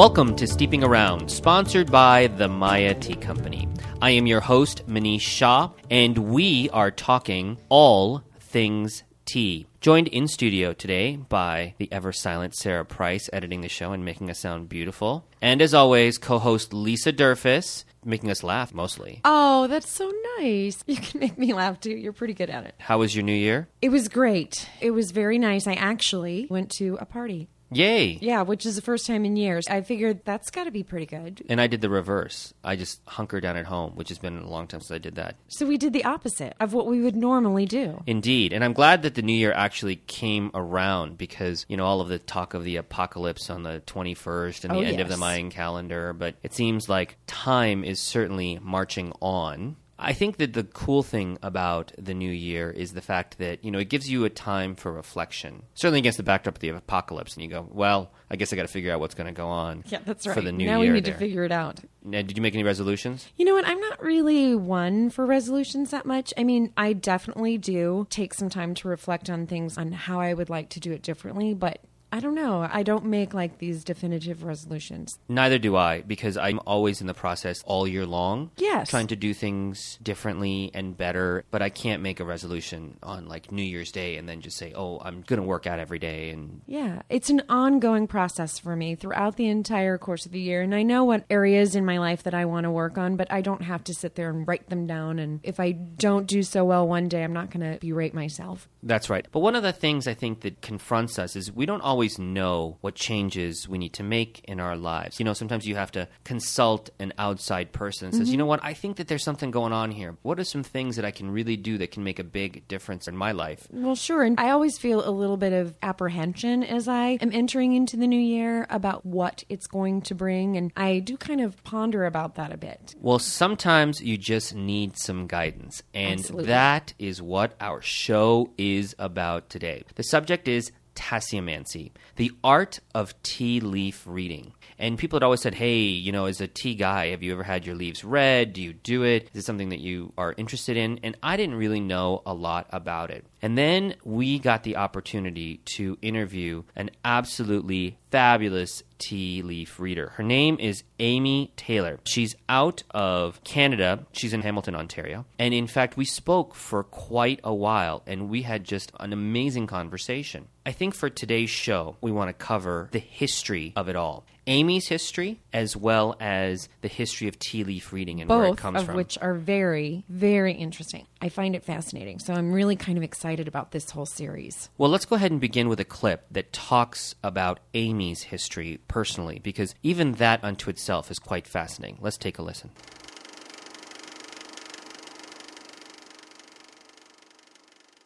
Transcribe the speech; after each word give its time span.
Welcome 0.00 0.34
to 0.36 0.46
Steeping 0.46 0.82
Around, 0.82 1.30
sponsored 1.30 1.92
by 1.92 2.28
the 2.28 2.48
Maya 2.48 2.94
Tea 2.94 3.16
Company. 3.16 3.68
I 4.00 4.12
am 4.12 4.26
your 4.26 4.40
host, 4.40 4.82
Manish 4.88 5.20
Shah, 5.20 5.72
and 5.90 6.16
we 6.16 6.70
are 6.70 6.90
talking 6.90 7.58
all 7.68 8.24
things 8.38 9.02
tea. 9.26 9.66
Joined 9.82 10.08
in 10.08 10.26
studio 10.26 10.72
today 10.72 11.16
by 11.16 11.74
the 11.76 11.92
ever 11.92 12.14
silent 12.14 12.54
Sarah 12.54 12.86
Price, 12.86 13.28
editing 13.30 13.60
the 13.60 13.68
show 13.68 13.92
and 13.92 14.02
making 14.02 14.30
us 14.30 14.38
sound 14.38 14.70
beautiful. 14.70 15.26
And 15.42 15.60
as 15.60 15.74
always, 15.74 16.16
co 16.16 16.38
host 16.38 16.72
Lisa 16.72 17.12
Durfus, 17.12 17.84
making 18.02 18.30
us 18.30 18.42
laugh 18.42 18.72
mostly. 18.72 19.20
Oh, 19.26 19.66
that's 19.66 19.92
so 19.92 20.10
nice. 20.38 20.82
You 20.86 20.96
can 20.96 21.20
make 21.20 21.36
me 21.36 21.52
laugh 21.52 21.78
too. 21.78 21.94
You're 21.94 22.14
pretty 22.14 22.32
good 22.32 22.48
at 22.48 22.64
it. 22.64 22.74
How 22.78 22.96
was 22.96 23.14
your 23.14 23.24
new 23.24 23.34
year? 23.34 23.68
It 23.82 23.90
was 23.90 24.08
great. 24.08 24.66
It 24.80 24.92
was 24.92 25.10
very 25.10 25.38
nice. 25.38 25.66
I 25.66 25.74
actually 25.74 26.46
went 26.48 26.70
to 26.78 26.96
a 26.98 27.04
party. 27.04 27.50
Yay! 27.72 28.18
Yeah, 28.20 28.42
which 28.42 28.66
is 28.66 28.76
the 28.76 28.82
first 28.82 29.06
time 29.06 29.24
in 29.24 29.36
years. 29.36 29.68
I 29.68 29.82
figured 29.82 30.20
that's 30.24 30.50
got 30.50 30.64
to 30.64 30.70
be 30.70 30.82
pretty 30.82 31.06
good. 31.06 31.42
And 31.48 31.60
I 31.60 31.66
did 31.68 31.80
the 31.80 31.88
reverse. 31.88 32.52
I 32.64 32.76
just 32.76 33.00
hunkered 33.06 33.42
down 33.42 33.56
at 33.56 33.66
home, 33.66 33.92
which 33.94 34.08
has 34.08 34.18
been 34.18 34.38
a 34.38 34.48
long 34.48 34.66
time 34.66 34.80
since 34.80 34.90
I 34.90 34.98
did 34.98 35.14
that. 35.14 35.36
So 35.48 35.66
we 35.66 35.78
did 35.78 35.92
the 35.92 36.04
opposite 36.04 36.54
of 36.58 36.72
what 36.72 36.86
we 36.86 37.00
would 37.00 37.14
normally 37.16 37.66
do. 37.66 38.02
Indeed. 38.06 38.52
And 38.52 38.64
I'm 38.64 38.72
glad 38.72 39.02
that 39.02 39.14
the 39.14 39.22
new 39.22 39.32
year 39.32 39.52
actually 39.52 39.96
came 39.96 40.50
around 40.54 41.16
because, 41.18 41.64
you 41.68 41.76
know, 41.76 41.84
all 41.86 42.00
of 42.00 42.08
the 42.08 42.18
talk 42.18 42.54
of 42.54 42.64
the 42.64 42.76
apocalypse 42.76 43.48
on 43.50 43.62
the 43.62 43.82
21st 43.86 44.64
and 44.64 44.74
the 44.74 44.78
Oh, 44.78 44.82
end 44.82 44.98
of 45.00 45.08
the. 45.08 45.16
Mayan 45.20 45.50
calendar, 45.50 46.12
but 46.14 46.34
it 46.42 46.54
seems 46.54 46.88
like 46.88 47.16
time 47.26 47.84
is 47.84 48.00
certainly 48.00 48.58
marching 48.62 49.12
on. 49.20 49.76
I 50.02 50.12
think 50.14 50.38
that 50.38 50.54
the 50.54 50.64
cool 50.64 51.02
thing 51.02 51.38
about 51.42 51.92
the 51.98 52.14
new 52.14 52.30
year 52.30 52.70
is 52.70 52.92
the 52.94 53.00
fact 53.02 53.38
that, 53.38 53.64
you 53.64 53.70
know, 53.70 53.78
it 53.78 53.88
gives 53.90 54.08
you 54.10 54.24
a 54.24 54.30
time 54.30 54.74
for 54.74 54.90
reflection. 54.92 55.62
Certainly 55.74 55.98
against 56.00 56.16
the 56.16 56.22
backdrop 56.24 56.56
of 56.56 56.60
the 56.60 56.70
apocalypse. 56.70 57.34
And 57.34 57.44
you 57.44 57.50
go, 57.50 57.68
well, 57.70 58.10
I 58.30 58.36
guess 58.36 58.52
I 58.52 58.56
got 58.56 58.62
to 58.62 58.68
figure 58.68 58.92
out 58.92 59.00
what's 59.00 59.14
going 59.14 59.26
to 59.26 59.32
go 59.32 59.48
on 59.48 59.84
Yeah, 59.88 59.98
that's 60.04 60.26
right. 60.26 60.34
for 60.34 60.40
the 60.40 60.52
new 60.52 60.64
year. 60.64 60.72
now 60.72 60.80
year. 60.80 60.92
we 60.92 60.96
need 60.96 61.04
there. 61.04 61.12
to 61.14 61.18
figure 61.18 61.44
it 61.44 61.52
out. 61.52 61.80
Now, 62.02 62.22
did 62.22 62.36
you 62.36 62.42
make 62.42 62.54
any 62.54 62.64
resolutions? 62.64 63.28
You 63.36 63.44
know 63.44 63.54
what? 63.54 63.66
I'm 63.66 63.80
not 63.80 64.02
really 64.02 64.54
one 64.54 65.10
for 65.10 65.26
resolutions 65.26 65.90
that 65.90 66.06
much. 66.06 66.32
I 66.38 66.44
mean, 66.44 66.72
I 66.76 66.94
definitely 66.94 67.58
do 67.58 68.06
take 68.08 68.32
some 68.32 68.48
time 68.48 68.74
to 68.76 68.88
reflect 68.88 69.28
on 69.28 69.46
things 69.46 69.76
on 69.76 69.92
how 69.92 70.18
I 70.20 70.32
would 70.32 70.48
like 70.48 70.70
to 70.70 70.80
do 70.80 70.92
it 70.92 71.02
differently, 71.02 71.52
but 71.52 71.80
I 72.12 72.20
don't 72.20 72.34
know. 72.34 72.68
I 72.70 72.82
don't 72.82 73.04
make 73.04 73.34
like 73.34 73.58
these 73.58 73.84
definitive 73.84 74.42
resolutions. 74.42 75.18
Neither 75.28 75.58
do 75.58 75.76
I, 75.76 76.02
because 76.02 76.36
I'm 76.36 76.60
always 76.66 77.00
in 77.00 77.06
the 77.06 77.14
process 77.14 77.62
all 77.64 77.86
year 77.86 78.06
long. 78.06 78.50
Yes. 78.56 78.88
Trying 78.90 79.06
to 79.08 79.16
do 79.16 79.32
things 79.32 79.98
differently 80.02 80.70
and 80.74 80.96
better, 80.96 81.44
but 81.50 81.62
I 81.62 81.68
can't 81.68 82.02
make 82.02 82.20
a 82.20 82.24
resolution 82.24 82.96
on 83.02 83.28
like 83.28 83.52
New 83.52 83.62
Year's 83.62 83.92
Day 83.92 84.16
and 84.16 84.28
then 84.28 84.40
just 84.40 84.56
say, 84.56 84.72
oh, 84.74 84.98
I'm 85.00 85.22
going 85.22 85.40
to 85.40 85.46
work 85.46 85.66
out 85.66 85.78
every 85.78 85.98
day. 85.98 86.30
And 86.30 86.62
Yeah, 86.66 87.02
it's 87.08 87.30
an 87.30 87.42
ongoing 87.48 88.06
process 88.06 88.58
for 88.58 88.74
me 88.74 88.94
throughout 88.94 89.36
the 89.36 89.48
entire 89.48 89.98
course 89.98 90.26
of 90.26 90.32
the 90.32 90.40
year. 90.40 90.62
And 90.62 90.74
I 90.74 90.82
know 90.82 91.04
what 91.04 91.24
areas 91.30 91.76
in 91.76 91.84
my 91.84 91.98
life 91.98 92.24
that 92.24 92.34
I 92.34 92.44
want 92.44 92.64
to 92.64 92.70
work 92.70 92.98
on, 92.98 93.16
but 93.16 93.30
I 93.30 93.40
don't 93.40 93.62
have 93.62 93.84
to 93.84 93.94
sit 93.94 94.16
there 94.16 94.30
and 94.30 94.46
write 94.48 94.68
them 94.68 94.86
down. 94.86 95.18
And 95.18 95.40
if 95.42 95.60
I 95.60 95.72
don't 95.72 96.26
do 96.26 96.42
so 96.42 96.64
well 96.64 96.86
one 96.86 97.08
day, 97.08 97.22
I'm 97.22 97.32
not 97.32 97.50
going 97.50 97.72
to 97.72 97.78
berate 97.78 98.14
myself. 98.14 98.68
That's 98.82 99.10
right. 99.10 99.26
But 99.30 99.40
one 99.40 99.56
of 99.56 99.62
the 99.62 99.72
things 99.72 100.06
I 100.06 100.14
think 100.14 100.40
that 100.40 100.62
confronts 100.62 101.18
us 101.18 101.36
is 101.36 101.52
we 101.52 101.66
don't 101.66 101.82
always 101.82 102.18
know 102.18 102.78
what 102.80 102.94
changes 102.94 103.68
we 103.68 103.78
need 103.78 103.92
to 103.94 104.02
make 104.02 104.42
in 104.44 104.60
our 104.60 104.76
lives. 104.76 105.18
You 105.18 105.24
know, 105.24 105.32
sometimes 105.32 105.66
you 105.66 105.76
have 105.76 105.92
to 105.92 106.08
consult 106.24 106.90
an 106.98 107.12
outside 107.18 107.72
person 107.72 108.10
that 108.10 108.16
says, 108.16 108.26
mm-hmm. 108.26 108.32
you 108.32 108.38
know 108.38 108.46
what, 108.46 108.60
I 108.62 108.74
think 108.74 108.96
that 108.96 109.08
there's 109.08 109.24
something 109.24 109.50
going 109.50 109.72
on 109.72 109.90
here. 109.90 110.16
What 110.22 110.40
are 110.40 110.44
some 110.44 110.62
things 110.62 110.96
that 110.96 111.04
I 111.04 111.10
can 111.10 111.30
really 111.30 111.56
do 111.56 111.78
that 111.78 111.90
can 111.90 112.04
make 112.04 112.18
a 112.18 112.24
big 112.24 112.66
difference 112.68 113.06
in 113.06 113.16
my 113.16 113.32
life? 113.32 113.66
Well, 113.70 113.94
sure. 113.94 114.22
And 114.22 114.38
I 114.40 114.50
always 114.50 114.78
feel 114.78 115.06
a 115.06 115.10
little 115.10 115.36
bit 115.36 115.52
of 115.52 115.74
apprehension 115.82 116.62
as 116.62 116.88
I 116.88 117.18
am 117.20 117.30
entering 117.32 117.74
into 117.74 117.96
the 117.96 118.06
new 118.06 118.20
year 118.20 118.66
about 118.70 119.04
what 119.04 119.44
it's 119.48 119.66
going 119.66 120.02
to 120.02 120.14
bring. 120.14 120.56
And 120.56 120.72
I 120.76 121.00
do 121.00 121.16
kind 121.16 121.40
of 121.40 121.62
ponder 121.64 122.06
about 122.06 122.36
that 122.36 122.52
a 122.52 122.56
bit. 122.56 122.94
Well, 122.98 123.18
sometimes 123.18 124.00
you 124.00 124.16
just 124.16 124.54
need 124.54 124.98
some 124.98 125.26
guidance. 125.26 125.82
And 125.92 126.20
Absolutely. 126.20 126.46
that 126.46 126.94
is 126.98 127.20
what 127.20 127.54
our 127.60 127.82
show 127.82 128.50
is 128.56 128.69
about 128.98 129.50
today. 129.50 129.84
The 129.94 130.02
subject 130.02 130.48
is 130.48 130.72
tasseomancy, 130.94 131.92
the 132.16 132.32
art 132.44 132.80
of 132.94 133.20
tea 133.22 133.60
leaf 133.60 134.04
reading. 134.06 134.52
And 134.78 134.98
people 134.98 135.16
had 135.16 135.22
always 135.22 135.40
said, 135.40 135.54
hey, 135.54 135.78
you 135.78 136.12
know, 136.12 136.26
as 136.26 136.40
a 136.40 136.46
tea 136.46 136.74
guy, 136.74 137.08
have 137.08 137.22
you 137.22 137.32
ever 137.32 137.42
had 137.42 137.66
your 137.66 137.74
leaves 137.74 138.04
read? 138.04 138.52
Do 138.52 138.62
you 138.62 138.72
do 138.72 139.02
it? 139.02 139.28
Is 139.34 139.42
it 139.42 139.46
something 139.46 139.70
that 139.70 139.80
you 139.80 140.12
are 140.16 140.34
interested 140.36 140.76
in? 140.76 141.00
And 141.02 141.16
I 141.22 141.36
didn't 141.36 141.56
really 141.56 141.80
know 141.80 142.22
a 142.26 142.34
lot 142.34 142.66
about 142.70 143.10
it. 143.10 143.24
And 143.42 143.56
then 143.56 143.94
we 144.04 144.38
got 144.38 144.62
the 144.62 144.76
opportunity 144.76 145.60
to 145.76 145.96
interview 146.02 146.64
an 146.76 146.90
absolutely 147.04 147.98
fabulous 148.10 148.82
tea 148.98 149.42
leaf 149.42 149.80
reader. 149.80 150.10
Her 150.10 150.22
name 150.22 150.58
is 150.60 150.82
Amy 150.98 151.52
Taylor. 151.56 152.00
She's 152.04 152.36
out 152.48 152.82
of 152.90 153.42
Canada. 153.44 154.06
She's 154.12 154.34
in 154.34 154.42
Hamilton, 154.42 154.74
Ontario. 154.74 155.24
And 155.38 155.54
in 155.54 155.66
fact, 155.66 155.96
we 155.96 156.04
spoke 156.04 156.54
for 156.54 156.84
quite 156.84 157.40
a 157.42 157.54
while 157.54 158.02
and 158.06 158.28
we 158.28 158.42
had 158.42 158.64
just 158.64 158.92
an 159.00 159.12
amazing 159.12 159.66
conversation. 159.66 160.48
I 160.66 160.72
think 160.72 160.94
for 160.94 161.08
today's 161.08 161.50
show, 161.50 161.96
we 162.00 162.12
want 162.12 162.28
to 162.28 162.34
cover 162.34 162.88
the 162.92 162.98
history 162.98 163.72
of 163.76 163.88
it 163.88 163.96
all. 163.96 164.24
Amy's 164.50 164.88
history, 164.88 165.40
as 165.52 165.76
well 165.76 166.16
as 166.20 166.68
the 166.82 166.88
history 166.88 167.28
of 167.28 167.38
tea 167.38 167.62
leaf 167.62 167.92
reading 167.92 168.20
and 168.20 168.28
where 168.28 168.46
it 168.46 168.48
Both 168.50 168.58
comes 168.58 168.80
of 168.80 168.86
from. 168.86 168.96
which 168.96 169.16
are 169.22 169.34
very, 169.34 170.04
very 170.08 170.52
interesting. 170.54 171.06
I 171.22 171.28
find 171.28 171.54
it 171.54 171.64
fascinating. 171.64 172.18
So 172.18 172.34
I'm 172.34 172.52
really 172.52 172.74
kind 172.74 172.98
of 172.98 173.04
excited 173.04 173.46
about 173.46 173.70
this 173.70 173.90
whole 173.90 174.06
series. 174.06 174.68
Well, 174.76 174.90
let's 174.90 175.04
go 175.04 175.14
ahead 175.16 175.30
and 175.30 175.40
begin 175.40 175.68
with 175.68 175.78
a 175.78 175.84
clip 175.84 176.26
that 176.32 176.52
talks 176.52 177.14
about 177.22 177.60
Amy's 177.74 178.24
history 178.24 178.80
personally, 178.88 179.38
because 179.38 179.74
even 179.84 180.12
that 180.14 180.42
unto 180.42 180.68
itself 180.68 181.10
is 181.10 181.20
quite 181.20 181.46
fascinating. 181.46 181.98
Let's 182.00 182.18
take 182.18 182.38
a 182.38 182.42
listen. 182.42 182.70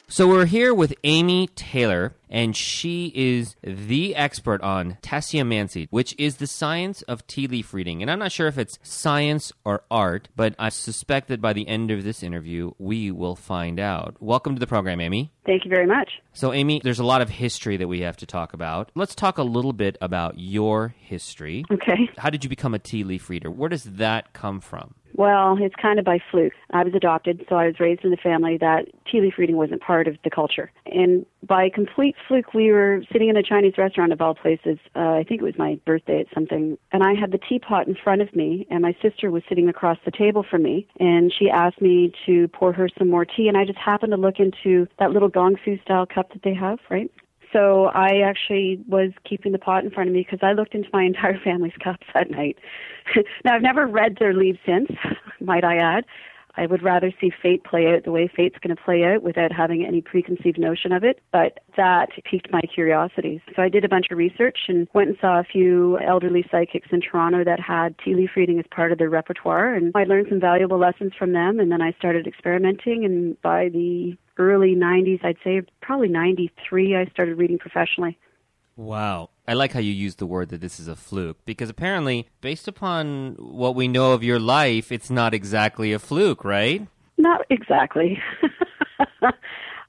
So 0.07 0.27
we're 0.27 0.45
here 0.45 0.71
with 0.71 0.93
Amy 1.03 1.47
Taylor, 1.47 2.13
and 2.29 2.55
she 2.55 3.11
is 3.15 3.55
the 3.63 4.15
expert 4.15 4.61
on 4.61 4.99
tasseomancy, 5.01 5.87
which 5.89 6.13
is 6.19 6.37
the 6.37 6.45
science 6.45 7.01
of 7.03 7.25
tea 7.25 7.47
leaf 7.47 7.73
reading. 7.73 8.03
And 8.03 8.11
I'm 8.11 8.19
not 8.19 8.31
sure 8.31 8.47
if 8.47 8.59
it's 8.59 8.77
science 8.83 9.51
or 9.65 9.81
art, 9.89 10.29
but 10.35 10.53
I 10.59 10.69
suspect 10.69 11.27
that 11.29 11.41
by 11.41 11.53
the 11.53 11.67
end 11.67 11.89
of 11.89 12.03
this 12.03 12.21
interview, 12.21 12.73
we 12.77 13.09
will 13.09 13.35
find 13.35 13.79
out. 13.79 14.15
Welcome 14.19 14.53
to 14.53 14.59
the 14.59 14.67
program, 14.67 15.01
Amy. 15.01 15.31
Thank 15.43 15.65
you 15.65 15.69
very 15.69 15.87
much. 15.87 16.11
So, 16.33 16.53
Amy, 16.53 16.81
there's 16.83 16.99
a 16.99 17.03
lot 17.03 17.23
of 17.23 17.29
history 17.29 17.75
that 17.77 17.87
we 17.87 18.01
have 18.01 18.17
to 18.17 18.27
talk 18.27 18.53
about. 18.53 18.91
Let's 18.93 19.15
talk 19.15 19.39
a 19.39 19.43
little 19.43 19.73
bit 19.73 19.97
about 20.01 20.37
your 20.37 20.93
history. 20.99 21.65
Okay. 21.71 22.11
How 22.19 22.29
did 22.29 22.43
you 22.43 22.49
become 22.49 22.75
a 22.75 22.79
tea 22.79 23.03
leaf 23.03 23.27
reader? 23.27 23.49
Where 23.49 23.69
does 23.69 23.83
that 23.83 24.33
come 24.33 24.61
from? 24.61 24.93
Well, 25.17 25.57
it's 25.59 25.75
kind 25.75 25.97
of 25.97 26.03
by 26.03 26.19
fluke. 26.29 26.51
I 26.71 26.83
was 26.83 26.93
adopted, 26.93 27.45
so 27.47 27.55
I 27.55 27.67
was 27.67 27.79
raised 27.79 28.03
in 28.03 28.11
a 28.11 28.17
family 28.17 28.57
that 28.57 28.87
tea 29.09 29.21
leaf 29.21 29.35
reading 29.37 29.55
wasn't 29.55 29.81
part 29.81 30.09
of 30.09 30.17
the 30.25 30.29
culture. 30.29 30.73
And 30.85 31.25
by 31.41 31.69
complete 31.69 32.15
fluke, 32.27 32.53
we 32.53 32.71
were 32.73 33.01
sitting 33.13 33.29
in 33.29 33.37
a 33.37 33.43
Chinese 33.43 33.77
restaurant 33.77 34.11
of 34.11 34.19
all 34.19 34.35
places. 34.35 34.77
Uh, 34.93 35.13
I 35.13 35.23
think 35.23 35.41
it 35.41 35.45
was 35.45 35.57
my 35.57 35.79
birthday 35.85 36.19
at 36.19 36.27
something. 36.33 36.77
And 36.91 37.01
I 37.01 37.13
had 37.13 37.31
the 37.31 37.37
teapot 37.37 37.87
in 37.87 37.95
front 37.95 38.21
of 38.21 38.35
me, 38.35 38.67
and 38.69 38.81
my 38.81 38.93
sister 39.01 39.31
was 39.31 39.43
sitting 39.47 39.69
across 39.69 39.97
the 40.03 40.11
table 40.11 40.43
from 40.49 40.63
me. 40.63 40.85
And 40.99 41.31
she 41.31 41.49
asked 41.49 41.81
me 41.81 42.11
to 42.25 42.49
pour 42.49 42.73
her 42.73 42.89
some 42.97 43.09
more 43.09 43.23
tea. 43.23 43.47
And 43.47 43.57
I 43.57 43.63
just 43.63 43.79
happened 43.79 44.11
to 44.11 44.17
look 44.17 44.39
into 44.39 44.85
that 44.99 45.11
little 45.11 45.29
gong 45.29 45.55
fu 45.63 45.77
style 45.83 46.05
cup 46.05 46.33
that 46.33 46.43
they 46.43 46.53
have, 46.53 46.79
right? 46.89 47.09
So 47.55 47.85
I 47.85 48.19
actually 48.19 48.83
was 48.85 49.11
keeping 49.23 49.53
the 49.53 49.59
pot 49.59 49.85
in 49.85 49.89
front 49.91 50.09
of 50.09 50.13
me 50.13 50.27
because 50.29 50.45
I 50.45 50.51
looked 50.51 50.75
into 50.75 50.89
my 50.91 51.03
entire 51.03 51.39
family's 51.43 51.77
cups 51.81 52.05
that 52.13 52.29
night. 52.29 52.57
now 53.45 53.55
I've 53.55 53.61
never 53.61 53.87
read 53.87 54.17
their 54.19 54.33
leaves 54.33 54.59
since, 54.65 54.91
might 55.39 55.63
I 55.63 55.77
add. 55.77 56.03
I 56.57 56.67
would 56.67 56.83
rather 56.83 57.11
see 57.19 57.31
fate 57.41 57.65
play 57.65 57.93
out 57.93 58.05
the 58.05 58.11
way 58.11 58.29
fate's 58.33 58.57
going 58.59 58.75
to 58.75 58.81
play 58.81 59.03
out 59.03 59.23
without 59.23 59.51
having 59.51 59.85
any 59.85 60.01
preconceived 60.01 60.57
notion 60.57 60.93
of 60.93 61.03
it. 61.03 61.19
But 61.31 61.59
that 61.75 62.09
piqued 62.23 62.49
my 62.49 62.61
curiosity. 62.61 63.41
So 63.55 63.61
I 63.61 63.67
did 63.67 63.83
a 63.83 63.89
bunch 63.89 64.07
of 64.09 64.17
research 64.17 64.57
and 64.69 64.87
went 64.93 65.09
and 65.09 65.17
saw 65.19 65.39
a 65.39 65.43
few 65.43 65.99
elderly 65.99 66.45
psychics 66.49 66.87
in 66.91 67.01
Toronto 67.01 67.43
that 67.43 67.59
had 67.59 67.95
tea 67.99 68.15
leaf 68.15 68.31
reading 68.37 68.57
as 68.57 68.65
part 68.71 68.93
of 68.93 68.97
their 68.97 69.09
repertoire. 69.09 69.73
And 69.73 69.91
I 69.95 70.05
learned 70.05 70.27
some 70.29 70.39
valuable 70.39 70.79
lessons 70.79 71.11
from 71.17 71.33
them. 71.33 71.59
And 71.59 71.71
then 71.71 71.81
I 71.81 71.91
started 71.97 72.25
experimenting. 72.25 73.03
And 73.03 73.41
by 73.41 73.67
the 73.67 74.17
early 74.37 74.75
90s, 74.75 75.23
I'd 75.23 75.37
say 75.43 75.61
probably 75.81 76.07
93, 76.07 76.95
I 76.95 77.05
started 77.05 77.37
reading 77.37 77.57
professionally. 77.57 78.17
Wow. 78.77 79.29
I 79.47 79.53
like 79.53 79.73
how 79.73 79.79
you 79.79 79.91
use 79.91 80.15
the 80.15 80.25
word 80.25 80.49
that 80.49 80.59
this 80.59 80.79
is 80.79 80.87
a 80.87 80.95
fluke 80.95 81.37
because 81.45 81.69
apparently, 81.69 82.27
based 82.41 82.67
upon 82.67 83.35
what 83.39 83.75
we 83.75 83.87
know 83.87 84.13
of 84.13 84.23
your 84.23 84.39
life, 84.39 84.91
it's 84.91 85.09
not 85.09 85.33
exactly 85.33 85.93
a 85.93 85.99
fluke, 85.99 86.43
right? 86.43 86.87
Not 87.17 87.45
exactly. 87.49 88.19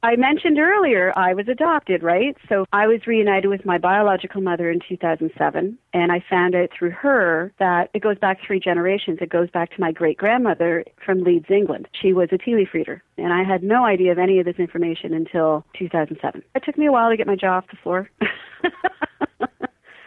I 0.07 0.15
mentioned 0.15 0.57
earlier 0.61 1.13
I 1.17 1.35
was 1.35 1.49
adopted, 1.49 2.05
right? 2.05 2.37
So 2.49 2.65
I 2.73 2.87
was 2.87 3.09
reunited 3.09 3.51
with 3.51 3.67
my 3.67 3.77
biological 3.77 4.41
mother 4.41 4.71
in 4.71 4.79
2007, 4.89 5.77
and 5.93 6.13
I 6.13 6.23
found 6.31 6.55
out 6.55 6.69
through 6.79 6.93
her 6.93 7.53
that 7.59 7.91
it 7.93 8.03
goes 8.03 8.17
back 8.17 8.39
three 8.47 8.61
generations. 8.61 9.19
It 9.21 9.31
goes 9.31 9.51
back 9.51 9.75
to 9.75 9.81
my 9.81 9.91
great 9.91 10.17
grandmother 10.17 10.85
from 11.05 11.25
Leeds, 11.25 11.47
England. 11.51 11.89
She 12.01 12.13
was 12.13 12.29
a 12.31 12.39
tea 12.39 12.55
leaf 12.55 12.69
reader, 12.73 13.03
and 13.19 13.33
I 13.33 13.43
had 13.43 13.65
no 13.65 13.85
idea 13.85 14.13
of 14.13 14.19
any 14.19 14.39
of 14.39 14.45
this 14.45 14.61
information 14.61 15.13
until 15.13 15.65
2007. 15.77 16.41
It 16.55 16.63
took 16.65 16.79
me 16.79 16.87
a 16.87 16.93
while 16.93 17.11
to 17.11 17.17
get 17.17 17.27
my 17.27 17.35
jaw 17.35 17.57
off 17.57 17.67
the 17.69 17.77
floor. 17.83 18.09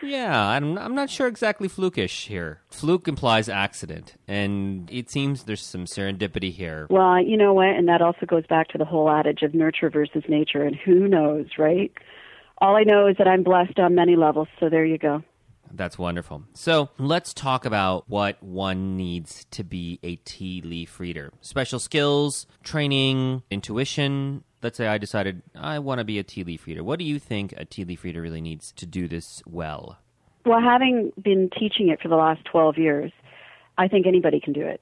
Yeah, 0.10 0.44
I'm, 0.44 0.78
I'm 0.78 0.96
not 0.96 1.12
sure 1.12 1.28
exactly 1.28 1.70
flukish 1.70 2.26
here. 2.28 2.62
Fluke 2.70 3.08
implies 3.08 3.48
accident, 3.48 4.16
and 4.28 4.90
it 4.92 5.12
seems 5.12 5.44
there's 5.44 5.62
some 5.62 5.86
serendipity 5.86 6.52
here. 6.52 6.88
Well, 6.90 7.22
you 7.22 7.38
know 7.38 7.54
what? 7.54 7.68
And 7.68 7.88
that 7.90 8.02
also 8.02 8.26
goes 8.26 8.48
back 8.48 8.70
to 8.70 8.80
the 8.80 8.86
whole 8.86 9.10
adage 9.10 9.44
of 9.44 9.54
nurture 9.54 9.92
versus 9.92 10.24
nature, 10.28 10.64
and 10.64 10.76
who 10.76 11.08
knows, 11.08 11.46
right? 11.60 11.92
All 12.58 12.76
I 12.76 12.84
know 12.84 13.08
is 13.08 13.18
that 13.18 13.28
I'm 13.28 13.44
blessed 13.44 13.78
on 13.78 13.94
many 13.94 14.16
levels, 14.16 14.48
so 14.60 14.68
there 14.68 14.84
you 14.84 14.98
go. 14.98 15.24
That's 15.72 16.00
wonderful. 16.00 16.44
So 16.54 16.90
let's 16.98 17.32
talk 17.32 17.64
about 17.64 18.06
what 18.10 18.42
one 18.42 18.98
needs 18.98 19.46
to 19.52 19.64
be 19.64 20.00
a 20.02 20.16
tea 20.18 20.62
leaf 20.62 21.00
reader. 21.00 21.32
Special 21.42 21.78
skills, 21.78 22.48
training, 22.64 23.44
intuition. 23.52 24.44
Let's 24.62 24.78
say 24.78 24.88
I 24.88 24.98
decided 24.98 25.42
I 25.56 25.80
want 25.80 26.00
to 26.00 26.04
be 26.04 26.20
a 26.20 26.24
tea 26.24 26.44
leaf 26.44 26.68
reader. 26.68 26.84
What 26.84 27.00
do 27.00 27.06
you 27.06 27.20
think 27.20 27.54
a 27.58 27.66
tea 27.66 27.86
leaf 27.86 28.04
reader 28.04 28.22
really 28.22 28.42
needs 28.42 28.72
to 28.74 28.86
do 28.86 29.08
this 29.08 29.42
well? 29.48 29.98
Well, 30.46 30.62
having 30.62 31.12
been 31.22 31.50
teaching 31.58 31.90
it 31.90 32.02
for 32.02 32.08
the 32.08 32.16
last 32.16 32.44
12 32.46 32.78
years, 32.78 33.12
I 33.78 33.88
think 33.88 34.08
anybody 34.08 34.40
can 34.40 34.54
do 34.54 34.66
it. 34.66 34.82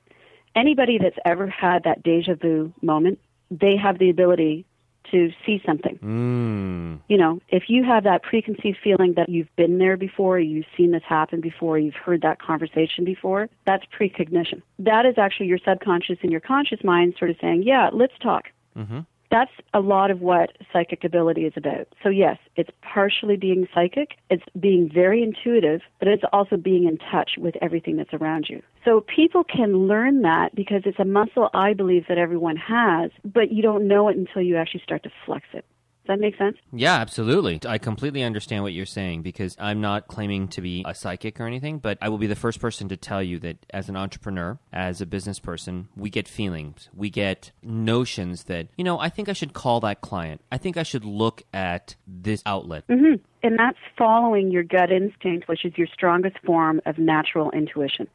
Anybody 0.56 0.98
that's 0.98 1.18
ever 1.26 1.48
had 1.48 1.84
that 1.84 2.04
deja 2.04 2.36
vu 2.36 2.74
moment, 2.82 3.20
they 3.52 3.76
have 3.78 4.00
the 4.00 4.10
ability 4.10 4.66
to 5.12 5.30
see 5.46 5.62
something. 5.66 5.98
Mm. 6.04 7.00
You 7.08 7.18
know, 7.18 7.40
if 7.50 7.64
you 7.70 7.84
have 7.84 8.04
that 8.04 8.24
preconceived 8.24 8.78
feeling 8.84 9.14
that 9.14 9.30
you've 9.30 9.54
been 9.56 9.78
there 9.78 9.98
before, 9.98 10.40
you've 10.40 10.66
seen 10.76 10.92
this 10.92 11.04
happen 11.08 11.42
before, 11.42 11.78
you've 11.78 11.96
heard 11.96 12.22
that 12.22 12.42
conversation 12.42 13.06
before, 13.06 13.50
that's 13.66 13.86
precognition. 13.92 14.62
That 14.80 15.06
is 15.06 15.18
actually 15.18 15.48
your 15.48 15.60
subconscious 15.60 16.18
and 16.22 16.32
your 16.32 16.42
conscious 16.42 16.84
mind 16.84 17.16
sort 17.18 17.32
of 17.32 17.38
saying, 17.40 17.64
yeah, 17.64 17.90
let's 17.94 18.18
talk. 18.22 18.46
hmm 18.76 19.00
That's 19.30 19.52
a 19.74 19.80
lot 19.80 20.10
of 20.12 20.22
what 20.22 20.52
psychic 20.72 21.04
ability 21.04 21.46
is 21.46 21.54
about. 21.58 21.88
So, 22.02 22.10
yes, 22.10 22.38
it's 22.56 22.70
partially 22.82 23.36
being 23.36 23.68
psychic, 23.74 24.12
it's 24.30 24.44
being 24.60 24.90
very 24.94 25.22
intuitive, 25.22 25.82
but 26.00 26.08
it's 26.08 26.24
also 26.32 26.56
being 26.56 26.86
in 26.86 26.98
touch 26.98 27.32
with 27.38 27.56
everything 27.62 27.98
that's 27.98 28.14
around 28.14 28.48
you. 28.50 28.62
So, 28.86 29.02
people 29.02 29.44
can 29.44 29.88
learn 29.88 30.22
that 30.22 30.56
because 30.56 30.84
it's 30.86 31.00
a 31.00 31.06
muscle 31.06 31.50
I 31.54 31.74
believe 31.74 32.06
that 32.08 32.18
everyone 32.18 32.56
has, 32.56 33.12
but 33.26 33.52
you 33.52 33.62
don't 33.62 33.88
know 33.88 34.08
it 34.08 34.18
until 34.18 34.42
you 34.42 34.56
actually 34.56 34.82
start 34.84 35.04
to 35.04 35.12
flex 35.26 35.46
it. 35.54 35.66
Does 36.08 36.16
that 36.16 36.22
make 36.22 36.38
sense? 36.38 36.56
Yeah, 36.72 36.96
absolutely. 36.96 37.60
I 37.68 37.78
completely 37.78 38.24
understand 38.24 38.64
what 38.64 38.72
you're 38.72 38.86
saying 38.86 39.24
because 39.24 39.58
I'm 39.60 39.82
not 39.82 40.08
claiming 40.08 40.48
to 40.50 40.62
be 40.62 40.86
a 40.88 40.96
psychic 40.96 41.38
or 41.42 41.46
anything, 41.46 41.80
but 41.80 41.98
I 42.02 42.08
will 42.08 42.18
be 42.18 42.28
the 42.28 42.36
first 42.36 42.62
person 42.62 42.88
to 42.88 42.96
tell 42.96 43.22
you 43.22 43.40
that 43.40 43.58
as 43.72 43.90
an 43.90 43.98
entrepreneur, 43.98 44.58
as 44.72 45.02
a 45.02 45.06
business 45.06 45.40
person, 45.40 45.90
we 45.98 46.10
get 46.10 46.30
feelings. 46.30 46.90
We 46.96 47.10
get 47.10 47.52
notions 47.62 48.46
that, 48.46 48.68
you 48.78 48.86
know, 48.86 48.98
I 49.00 49.10
think 49.10 49.28
I 49.28 49.34
should 49.34 49.52
call 49.52 49.82
that 49.82 50.00
client. 50.00 50.40
I 50.50 50.58
think 50.58 50.78
I 50.78 50.84
should 50.84 51.04
look 51.04 51.44
at 51.54 51.96
this 52.08 52.42
outlet. 52.46 52.88
Mm-hmm. 52.88 53.16
And 53.44 53.60
that's 53.60 53.78
following 53.98 54.50
your 54.50 54.64
gut 54.64 54.92
instinct, 54.92 55.50
which 55.50 55.66
is 55.66 55.78
your 55.78 55.88
strongest 55.94 56.38
form 56.46 56.80
of 56.86 56.98
natural 56.98 57.52
intuition. 57.52 58.08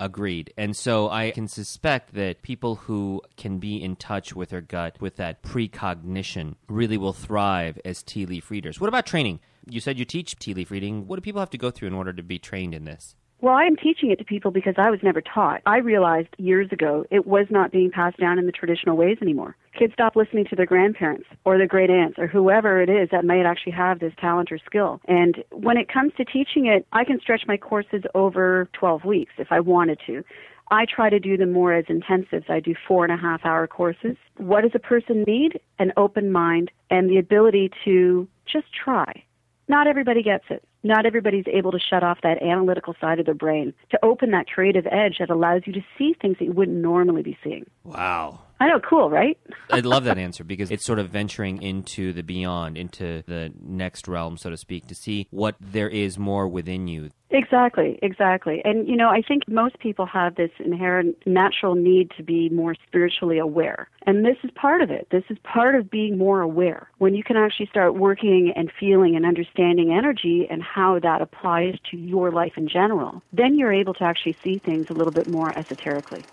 Agreed. 0.00 0.54
And 0.56 0.74
so 0.74 1.10
I 1.10 1.30
can 1.30 1.46
suspect 1.46 2.14
that 2.14 2.40
people 2.40 2.76
who 2.76 3.20
can 3.36 3.58
be 3.58 3.82
in 3.82 3.96
touch 3.96 4.34
with 4.34 4.48
their 4.48 4.62
gut 4.62 4.98
with 4.98 5.16
that 5.16 5.42
precognition 5.42 6.56
really 6.68 6.96
will 6.96 7.12
thrive 7.12 7.78
as 7.84 8.02
tea 8.02 8.24
leaf 8.24 8.50
readers. 8.50 8.80
What 8.80 8.88
about 8.88 9.04
training? 9.04 9.40
You 9.68 9.78
said 9.78 9.98
you 9.98 10.06
teach 10.06 10.38
tea 10.38 10.54
leaf 10.54 10.70
reading. 10.70 11.06
What 11.06 11.16
do 11.16 11.20
people 11.20 11.40
have 11.40 11.50
to 11.50 11.58
go 11.58 11.70
through 11.70 11.88
in 11.88 11.94
order 11.94 12.14
to 12.14 12.22
be 12.22 12.38
trained 12.38 12.74
in 12.74 12.86
this? 12.86 13.14
Well, 13.42 13.54
I 13.54 13.64
am 13.64 13.76
teaching 13.76 14.10
it 14.10 14.18
to 14.18 14.24
people 14.24 14.50
because 14.50 14.74
I 14.76 14.90
was 14.90 15.00
never 15.02 15.22
taught. 15.22 15.62
I 15.64 15.78
realized 15.78 16.28
years 16.36 16.68
ago 16.72 17.06
it 17.10 17.26
was 17.26 17.46
not 17.48 17.72
being 17.72 17.90
passed 17.90 18.18
down 18.18 18.38
in 18.38 18.44
the 18.44 18.52
traditional 18.52 18.98
ways 18.98 19.16
anymore. 19.22 19.56
Kids 19.78 19.94
stop 19.94 20.14
listening 20.14 20.44
to 20.50 20.56
their 20.56 20.66
grandparents 20.66 21.24
or 21.46 21.56
their 21.56 21.66
great 21.66 21.88
aunts 21.88 22.18
or 22.18 22.26
whoever 22.26 22.82
it 22.82 22.90
is 22.90 23.08
that 23.12 23.24
might 23.24 23.46
actually 23.46 23.72
have 23.72 23.98
this 23.98 24.12
talent 24.20 24.52
or 24.52 24.58
skill. 24.58 25.00
And 25.08 25.42
when 25.52 25.78
it 25.78 25.90
comes 25.90 26.12
to 26.18 26.24
teaching 26.26 26.66
it, 26.66 26.86
I 26.92 27.04
can 27.04 27.18
stretch 27.18 27.44
my 27.48 27.56
courses 27.56 28.02
over 28.14 28.68
12 28.74 29.06
weeks 29.06 29.32
if 29.38 29.48
I 29.50 29.60
wanted 29.60 30.00
to. 30.06 30.22
I 30.70 30.84
try 30.84 31.08
to 31.08 31.18
do 31.18 31.38
them 31.38 31.52
more 31.52 31.72
as 31.72 31.86
intensives. 31.86 32.50
I 32.50 32.60
do 32.60 32.74
four 32.86 33.04
and 33.04 33.12
a 33.12 33.16
half 33.16 33.46
hour 33.46 33.66
courses. 33.66 34.16
What 34.36 34.62
does 34.62 34.72
a 34.74 34.78
person 34.78 35.24
need? 35.26 35.58
An 35.78 35.92
open 35.96 36.30
mind 36.30 36.70
and 36.90 37.08
the 37.08 37.16
ability 37.16 37.70
to 37.86 38.28
just 38.44 38.66
try. 38.84 39.24
Not 39.66 39.86
everybody 39.86 40.22
gets 40.22 40.44
it. 40.50 40.62
Not 40.82 41.04
everybody's 41.06 41.44
able 41.46 41.72
to 41.72 41.78
shut 41.78 42.02
off 42.02 42.20
that 42.22 42.42
analytical 42.42 42.94
side 43.00 43.18
of 43.18 43.26
their 43.26 43.34
brain 43.34 43.74
to 43.90 43.98
open 44.02 44.30
that 44.30 44.48
creative 44.48 44.86
edge 44.90 45.18
that 45.18 45.30
allows 45.30 45.62
you 45.66 45.72
to 45.74 45.84
see 45.98 46.14
things 46.14 46.38
that 46.38 46.46
you 46.46 46.52
wouldn't 46.52 46.78
normally 46.78 47.22
be 47.22 47.36
seeing. 47.44 47.66
Wow. 47.84 48.40
I 48.60 48.68
know, 48.68 48.78
cool, 48.78 49.08
right? 49.08 49.38
I 49.70 49.80
love 49.80 50.04
that 50.04 50.18
answer 50.18 50.44
because 50.44 50.70
it's 50.70 50.84
sort 50.84 50.98
of 50.98 51.08
venturing 51.08 51.62
into 51.62 52.12
the 52.12 52.22
beyond, 52.22 52.76
into 52.76 53.22
the 53.26 53.52
next 53.58 54.06
realm, 54.06 54.36
so 54.36 54.50
to 54.50 54.56
speak, 54.58 54.86
to 54.88 54.94
see 54.94 55.26
what 55.30 55.56
there 55.58 55.88
is 55.88 56.18
more 56.18 56.46
within 56.46 56.86
you. 56.86 57.08
Exactly, 57.30 57.98
exactly. 58.02 58.60
And 58.64 58.86
you 58.86 58.96
know, 58.96 59.08
I 59.08 59.22
think 59.22 59.48
most 59.48 59.78
people 59.78 60.04
have 60.04 60.34
this 60.34 60.50
inherent 60.58 61.16
natural 61.24 61.74
need 61.74 62.10
to 62.18 62.22
be 62.22 62.50
more 62.50 62.74
spiritually 62.86 63.38
aware. 63.38 63.88
And 64.04 64.26
this 64.26 64.36
is 64.42 64.50
part 64.54 64.82
of 64.82 64.90
it. 64.90 65.06
This 65.10 65.24
is 65.30 65.38
part 65.42 65.74
of 65.74 65.90
being 65.90 66.18
more 66.18 66.42
aware. 66.42 66.90
When 66.98 67.14
you 67.14 67.22
can 67.22 67.36
actually 67.36 67.66
start 67.66 67.94
working 67.94 68.52
and 68.56 68.70
feeling 68.78 69.16
and 69.16 69.24
understanding 69.24 69.92
energy 69.92 70.46
and 70.50 70.62
how 70.62 70.98
that 70.98 71.22
applies 71.22 71.76
to 71.92 71.96
your 71.96 72.30
life 72.30 72.54
in 72.56 72.68
general, 72.68 73.22
then 73.32 73.54
you're 73.56 73.72
able 73.72 73.94
to 73.94 74.04
actually 74.04 74.36
see 74.44 74.58
things 74.58 74.88
a 74.90 74.92
little 74.92 75.12
bit 75.12 75.28
more 75.28 75.56
esoterically. 75.56 76.24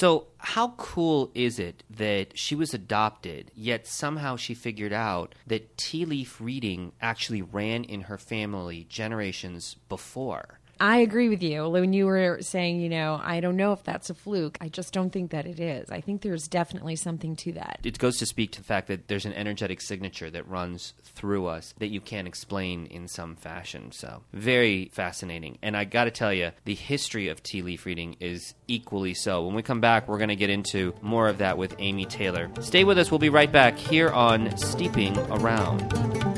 So, 0.00 0.28
how 0.38 0.68
cool 0.78 1.30
is 1.34 1.58
it 1.58 1.84
that 1.90 2.28
she 2.34 2.54
was 2.54 2.72
adopted, 2.72 3.50
yet 3.54 3.86
somehow 3.86 4.36
she 4.36 4.54
figured 4.54 4.94
out 4.94 5.34
that 5.46 5.76
tea 5.76 6.06
leaf 6.06 6.40
reading 6.40 6.92
actually 7.02 7.42
ran 7.42 7.84
in 7.84 8.00
her 8.02 8.16
family 8.16 8.86
generations 8.88 9.76
before? 9.90 10.59
I 10.80 10.98
agree 10.98 11.28
with 11.28 11.42
you. 11.42 11.68
When 11.68 11.92
you 11.92 12.06
were 12.06 12.38
saying, 12.40 12.80
you 12.80 12.88
know, 12.88 13.20
I 13.22 13.40
don't 13.40 13.56
know 13.56 13.72
if 13.72 13.84
that's 13.84 14.08
a 14.08 14.14
fluke, 14.14 14.56
I 14.62 14.68
just 14.68 14.94
don't 14.94 15.10
think 15.10 15.30
that 15.30 15.46
it 15.46 15.60
is. 15.60 15.90
I 15.90 16.00
think 16.00 16.22
there's 16.22 16.48
definitely 16.48 16.96
something 16.96 17.36
to 17.36 17.52
that. 17.52 17.80
It 17.84 17.98
goes 17.98 18.16
to 18.18 18.26
speak 18.26 18.52
to 18.52 18.60
the 18.60 18.64
fact 18.64 18.88
that 18.88 19.08
there's 19.08 19.26
an 19.26 19.34
energetic 19.34 19.82
signature 19.82 20.30
that 20.30 20.48
runs 20.48 20.94
through 21.04 21.46
us 21.46 21.74
that 21.78 21.88
you 21.88 22.00
can't 22.00 22.26
explain 22.26 22.86
in 22.86 23.08
some 23.08 23.36
fashion. 23.36 23.92
So, 23.92 24.22
very 24.32 24.90
fascinating. 24.94 25.58
And 25.60 25.76
I 25.76 25.84
got 25.84 26.04
to 26.04 26.10
tell 26.10 26.32
you, 26.32 26.52
the 26.64 26.74
history 26.74 27.28
of 27.28 27.42
tea 27.42 27.60
leaf 27.60 27.84
reading 27.84 28.16
is 28.18 28.54
equally 28.66 29.12
so. 29.12 29.44
When 29.44 29.54
we 29.54 29.62
come 29.62 29.82
back, 29.82 30.08
we're 30.08 30.18
going 30.18 30.28
to 30.28 30.36
get 30.36 30.50
into 30.50 30.94
more 31.02 31.28
of 31.28 31.38
that 31.38 31.58
with 31.58 31.74
Amy 31.78 32.06
Taylor. 32.06 32.50
Stay 32.60 32.84
with 32.84 32.98
us. 32.98 33.10
We'll 33.10 33.18
be 33.18 33.28
right 33.28 33.52
back 33.52 33.76
here 33.76 34.08
on 34.08 34.56
Steeping 34.56 35.18
Around. 35.18 36.29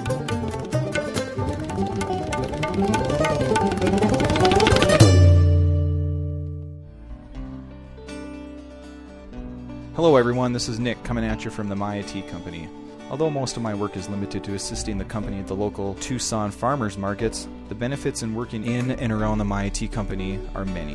Hello, 10.03 10.17
everyone. 10.17 10.53
This 10.53 10.69
is 10.69 10.81
Nick 10.81 11.01
coming 11.05 11.25
at 11.25 11.45
you 11.45 11.51
from 11.53 11.69
the 11.69 12.05
Tea 12.09 12.23
Company. 12.23 12.69
Although 13.09 13.31
most 13.31 13.57
of 13.57 13.63
my 13.63 13.73
work 13.73 13.97
is 13.97 14.09
limited 14.09 14.43
to 14.43 14.55
assisting 14.55 14.99
the 14.99 15.05
company 15.05 15.39
at 15.39 15.47
the 15.47 15.55
local 15.55 15.95
Tucson 15.95 16.51
farmers 16.51 16.99
markets, 16.99 17.47
the 17.69 17.77
benefits 17.77 18.25
in 18.25 18.35
working 18.35 18.67
in 18.67 18.91
and 18.91 19.13
around 19.13 19.39
the 19.39 19.71
Tea 19.73 19.87
Company 19.87 20.41
are 20.57 20.65
many. 20.65 20.95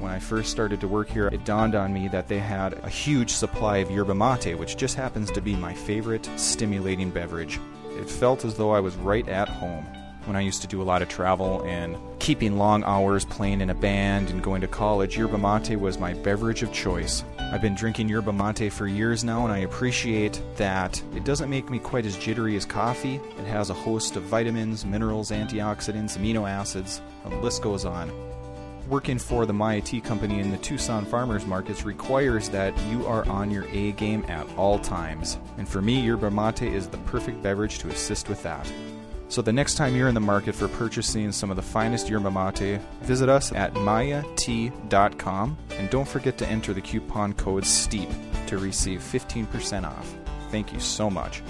When 0.00 0.10
I 0.10 0.18
first 0.18 0.50
started 0.50 0.80
to 0.80 0.88
work 0.88 1.10
here, 1.10 1.26
it 1.26 1.44
dawned 1.44 1.74
on 1.74 1.92
me 1.92 2.08
that 2.08 2.26
they 2.26 2.38
had 2.38 2.72
a 2.82 2.88
huge 2.88 3.32
supply 3.32 3.76
of 3.78 3.90
yerba 3.90 4.14
mate, 4.14 4.58
which 4.58 4.78
just 4.78 4.96
happens 4.96 5.30
to 5.32 5.42
be 5.42 5.54
my 5.54 5.74
favorite 5.74 6.26
stimulating 6.36 7.10
beverage. 7.10 7.60
It 7.98 8.08
felt 8.08 8.46
as 8.46 8.54
though 8.54 8.70
I 8.70 8.80
was 8.80 8.96
right 8.96 9.28
at 9.28 9.50
home. 9.50 9.86
When 10.24 10.36
I 10.36 10.40
used 10.40 10.60
to 10.62 10.68
do 10.68 10.82
a 10.82 10.84
lot 10.84 11.00
of 11.00 11.08
travel 11.08 11.62
and 11.64 11.96
keeping 12.18 12.58
long 12.58 12.84
hours 12.84 13.24
playing 13.24 13.60
in 13.62 13.70
a 13.70 13.74
band 13.74 14.28
and 14.28 14.42
going 14.42 14.60
to 14.60 14.66
college, 14.66 15.16
yerba 15.16 15.38
mate 15.38 15.76
was 15.76 15.98
my 15.98 16.12
beverage 16.12 16.62
of 16.62 16.72
choice. 16.72 17.24
I've 17.38 17.62
been 17.62 17.74
drinking 17.74 18.10
yerba 18.10 18.32
mate 18.32 18.70
for 18.70 18.86
years 18.86 19.24
now, 19.24 19.44
and 19.44 19.52
I 19.52 19.58
appreciate 19.58 20.42
that 20.56 21.02
it 21.14 21.24
doesn't 21.24 21.48
make 21.48 21.70
me 21.70 21.78
quite 21.78 22.04
as 22.04 22.16
jittery 22.18 22.56
as 22.56 22.66
coffee. 22.66 23.20
It 23.38 23.46
has 23.46 23.70
a 23.70 23.74
host 23.74 24.16
of 24.16 24.24
vitamins, 24.24 24.84
minerals, 24.84 25.30
antioxidants, 25.30 26.18
amino 26.18 26.48
acids, 26.48 27.00
and 27.24 27.32
the 27.32 27.38
list 27.38 27.62
goes 27.62 27.86
on. 27.86 28.12
Working 28.88 29.18
for 29.18 29.44
the 29.44 29.52
Maya 29.52 29.80
Tea 29.80 30.00
Company 30.00 30.40
in 30.40 30.50
the 30.50 30.56
Tucson 30.58 31.04
farmers 31.04 31.46
markets 31.46 31.84
requires 31.84 32.48
that 32.50 32.78
you 32.86 33.06
are 33.06 33.26
on 33.28 33.50
your 33.50 33.66
A 33.70 33.92
game 33.92 34.24
at 34.28 34.46
all 34.56 34.78
times. 34.78 35.38
And 35.58 35.68
for 35.68 35.82
me, 35.82 36.00
yerba 36.00 36.30
mate 36.30 36.62
is 36.62 36.86
the 36.86 36.98
perfect 36.98 37.42
beverage 37.42 37.78
to 37.80 37.88
assist 37.88 38.28
with 38.28 38.42
that. 38.42 38.70
So 39.30 39.42
the 39.42 39.52
next 39.52 39.74
time 39.74 39.94
you're 39.94 40.08
in 40.08 40.14
the 40.14 40.20
market 40.20 40.54
for 40.54 40.68
purchasing 40.68 41.32
some 41.32 41.50
of 41.50 41.56
the 41.56 41.62
finest 41.62 42.08
yerba 42.08 42.30
mate, 42.30 42.80
visit 43.02 43.28
us 43.28 43.52
at 43.52 43.74
mayatea.com 43.74 45.58
and 45.70 45.90
don't 45.90 46.08
forget 46.08 46.38
to 46.38 46.48
enter 46.48 46.72
the 46.72 46.80
coupon 46.80 47.34
code 47.34 47.66
STEEP 47.66 48.08
to 48.46 48.56
receive 48.56 49.00
15% 49.00 49.84
off. 49.84 50.16
Thank 50.50 50.72
you 50.72 50.80
so 50.80 51.10
much. 51.10 51.42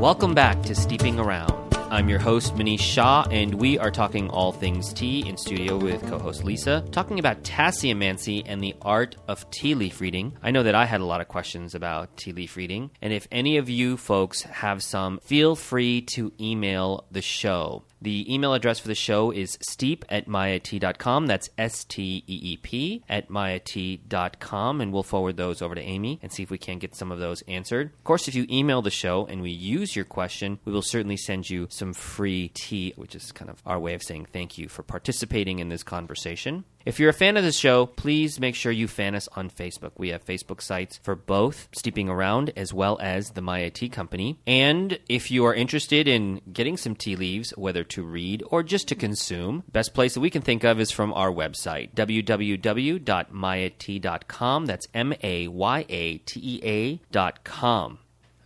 Welcome 0.00 0.34
back 0.34 0.62
to 0.62 0.74
Steeping 0.74 1.20
Around. 1.20 1.59
I'm 1.92 2.08
your 2.08 2.20
host, 2.20 2.54
Manish 2.54 2.78
Shah, 2.78 3.26
and 3.32 3.52
we 3.52 3.76
are 3.76 3.90
talking 3.90 4.30
all 4.30 4.52
things 4.52 4.92
tea 4.92 5.28
in 5.28 5.36
studio 5.36 5.76
with 5.76 6.00
co 6.06 6.20
host 6.20 6.44
Lisa, 6.44 6.84
talking 6.92 7.18
about 7.18 7.42
tasseomancy 7.42 8.44
and 8.46 8.62
the 8.62 8.76
art 8.80 9.16
of 9.26 9.50
tea 9.50 9.74
leaf 9.74 10.00
reading. 10.00 10.36
I 10.40 10.52
know 10.52 10.62
that 10.62 10.76
I 10.76 10.86
had 10.86 11.00
a 11.00 11.04
lot 11.04 11.20
of 11.20 11.26
questions 11.26 11.74
about 11.74 12.16
tea 12.16 12.32
leaf 12.32 12.56
reading, 12.56 12.92
and 13.02 13.12
if 13.12 13.26
any 13.32 13.56
of 13.56 13.68
you 13.68 13.96
folks 13.96 14.42
have 14.42 14.84
some, 14.84 15.18
feel 15.18 15.56
free 15.56 16.02
to 16.14 16.32
email 16.40 17.06
the 17.10 17.22
show. 17.22 17.82
The 18.02 18.32
email 18.32 18.54
address 18.54 18.78
for 18.78 18.88
the 18.88 18.94
show 18.94 19.30
is 19.30 19.58
steep 19.60 20.04
at 20.08 20.26
mayatea.com. 20.26 21.26
That's 21.26 21.50
S 21.58 21.84
T 21.84 22.24
E 22.26 22.40
E 22.42 22.56
P 22.56 23.04
at 23.08 23.28
mayatea.com. 23.28 24.80
And 24.80 24.92
we'll 24.92 25.02
forward 25.02 25.36
those 25.36 25.60
over 25.60 25.74
to 25.74 25.80
Amy 25.82 26.18
and 26.22 26.32
see 26.32 26.42
if 26.42 26.50
we 26.50 26.58
can 26.58 26.78
get 26.78 26.94
some 26.94 27.12
of 27.12 27.18
those 27.18 27.42
answered. 27.42 27.92
Of 27.92 28.04
course, 28.04 28.26
if 28.26 28.34
you 28.34 28.46
email 28.50 28.80
the 28.80 28.90
show 28.90 29.26
and 29.26 29.42
we 29.42 29.50
use 29.50 29.94
your 29.94 30.06
question, 30.06 30.58
we 30.64 30.72
will 30.72 30.82
certainly 30.82 31.18
send 31.18 31.50
you 31.50 31.66
some 31.70 31.92
free 31.92 32.48
tea, 32.54 32.94
which 32.96 33.14
is 33.14 33.32
kind 33.32 33.50
of 33.50 33.62
our 33.66 33.78
way 33.78 33.94
of 33.94 34.02
saying 34.02 34.28
thank 34.32 34.56
you 34.56 34.68
for 34.68 34.82
participating 34.82 35.58
in 35.58 35.68
this 35.68 35.82
conversation. 35.82 36.64
If 36.86 36.98
you're 36.98 37.10
a 37.10 37.14
fan 37.14 37.36
of 37.36 37.44
the 37.44 37.52
show, 37.52 37.84
please 37.84 38.40
make 38.40 38.54
sure 38.54 38.72
you 38.72 38.88
fan 38.88 39.14
us 39.14 39.28
on 39.36 39.50
Facebook. 39.50 39.90
We 39.98 40.08
have 40.08 40.24
Facebook 40.24 40.62
sites 40.62 40.98
for 41.02 41.14
both 41.14 41.68
Steeping 41.72 42.08
Around 42.08 42.54
as 42.56 42.72
well 42.72 42.98
as 43.02 43.32
the 43.32 43.42
Maya 43.42 43.68
Tea 43.68 43.90
Company. 43.90 44.38
And 44.46 44.98
if 45.08 45.30
you 45.30 45.44
are 45.44 45.52
interested 45.52 46.08
in 46.08 46.40
getting 46.50 46.78
some 46.78 46.94
tea 46.94 47.16
leaves, 47.16 47.50
whether 47.50 47.84
to 47.84 48.02
read 48.02 48.42
or 48.46 48.62
just 48.62 48.88
to 48.88 48.94
consume, 48.94 49.62
best 49.70 49.92
place 49.92 50.14
that 50.14 50.20
we 50.20 50.30
can 50.30 50.40
think 50.40 50.64
of 50.64 50.80
is 50.80 50.90
from 50.90 51.12
our 51.12 51.30
website, 51.30 51.94
www.mayatea.com. 51.94 54.66
That's 54.66 54.88
M 54.94 55.12
A 55.22 55.48
Y 55.48 55.84
A 55.88 56.18
T 56.18 56.40
E 56.42 56.60
A.com. 56.64 57.98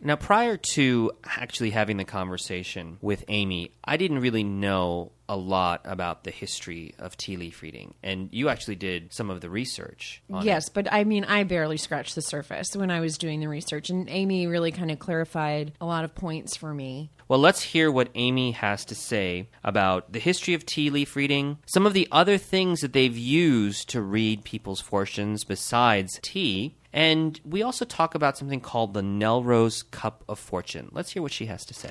Now, 0.07 0.17
prior 0.17 0.59
to 0.75 1.13
actually 1.25 1.71
having 1.71 1.97
the 1.97 2.05
conversation 2.05 2.99
with 3.01 3.25
Amy, 3.29 3.73
I 3.83 3.97
didn't 3.97 4.19
really 4.19 4.45
know 4.45 5.13
a 5.31 5.37
lot 5.37 5.81
about 5.85 6.25
the 6.25 6.31
history 6.31 6.95
of 6.99 7.17
tea 7.17 7.39
leaf 7.39 7.63
reading, 7.63 7.95
and 8.03 8.29
you 8.31 8.51
actually 8.51 8.75
did 8.77 9.15
some 9.15 9.31
of 9.31 9.41
the 9.41 9.49
research. 9.49 10.23
On 10.31 10.45
Yes, 10.45 10.69
it. 10.69 10.75
but 10.75 10.93
I 10.93 11.05
mean, 11.05 11.25
I 11.25 11.45
barely 11.45 11.79
scratched 11.79 12.15
the 12.15 12.21
surface 12.21 12.77
when 12.77 12.91
I 12.91 13.01
was 13.01 13.17
doing 13.17 13.41
the 13.41 13.49
research, 13.49 13.89
and 13.89 14.07
Amy 14.11 14.47
really 14.47 14.71
kind 14.71 14.91
of 14.91 14.99
clarified 14.99 15.73
a 15.81 15.87
lot 15.87 16.05
of 16.05 16.15
points 16.15 16.55
for 16.55 16.75
me. 16.75 17.11
Well, 17.27 17.39
let's 17.39 17.63
hear 17.63 17.91
what 17.91 18.11
Amy 18.15 18.51
has 18.51 18.85
to 18.85 18.95
say 18.95 19.49
about 19.65 20.13
the 20.13 20.19
history 20.19 20.53
of 20.53 20.67
tea 20.67 20.91
leaf 20.91 21.17
reading, 21.17 21.57
some 21.65 21.87
of 21.87 21.95
the 21.95 22.07
other 22.13 22.37
things 22.37 22.83
that 22.83 22.93
they've 22.93 23.17
used 23.17 23.89
to 23.89 24.03
read 24.03 24.45
people's 24.45 24.83
fortunes 24.83 25.45
besides 25.45 26.19
tea, 26.21 26.75
and 26.95 27.41
we 27.45 27.61
also 27.65 27.85
talk 27.85 28.15
about 28.15 28.39
something 28.39 28.61
called 28.61 28.95
the 28.95 29.03
Nelrose 29.03 29.91
Cup 29.91 30.23
of 30.29 30.39
Fortune. 30.39 30.91
Let's 30.93 31.11
hear 31.11 31.23
what 31.23 31.33
she 31.33 31.47
has 31.47 31.67
to 31.67 31.75
say. 31.75 31.91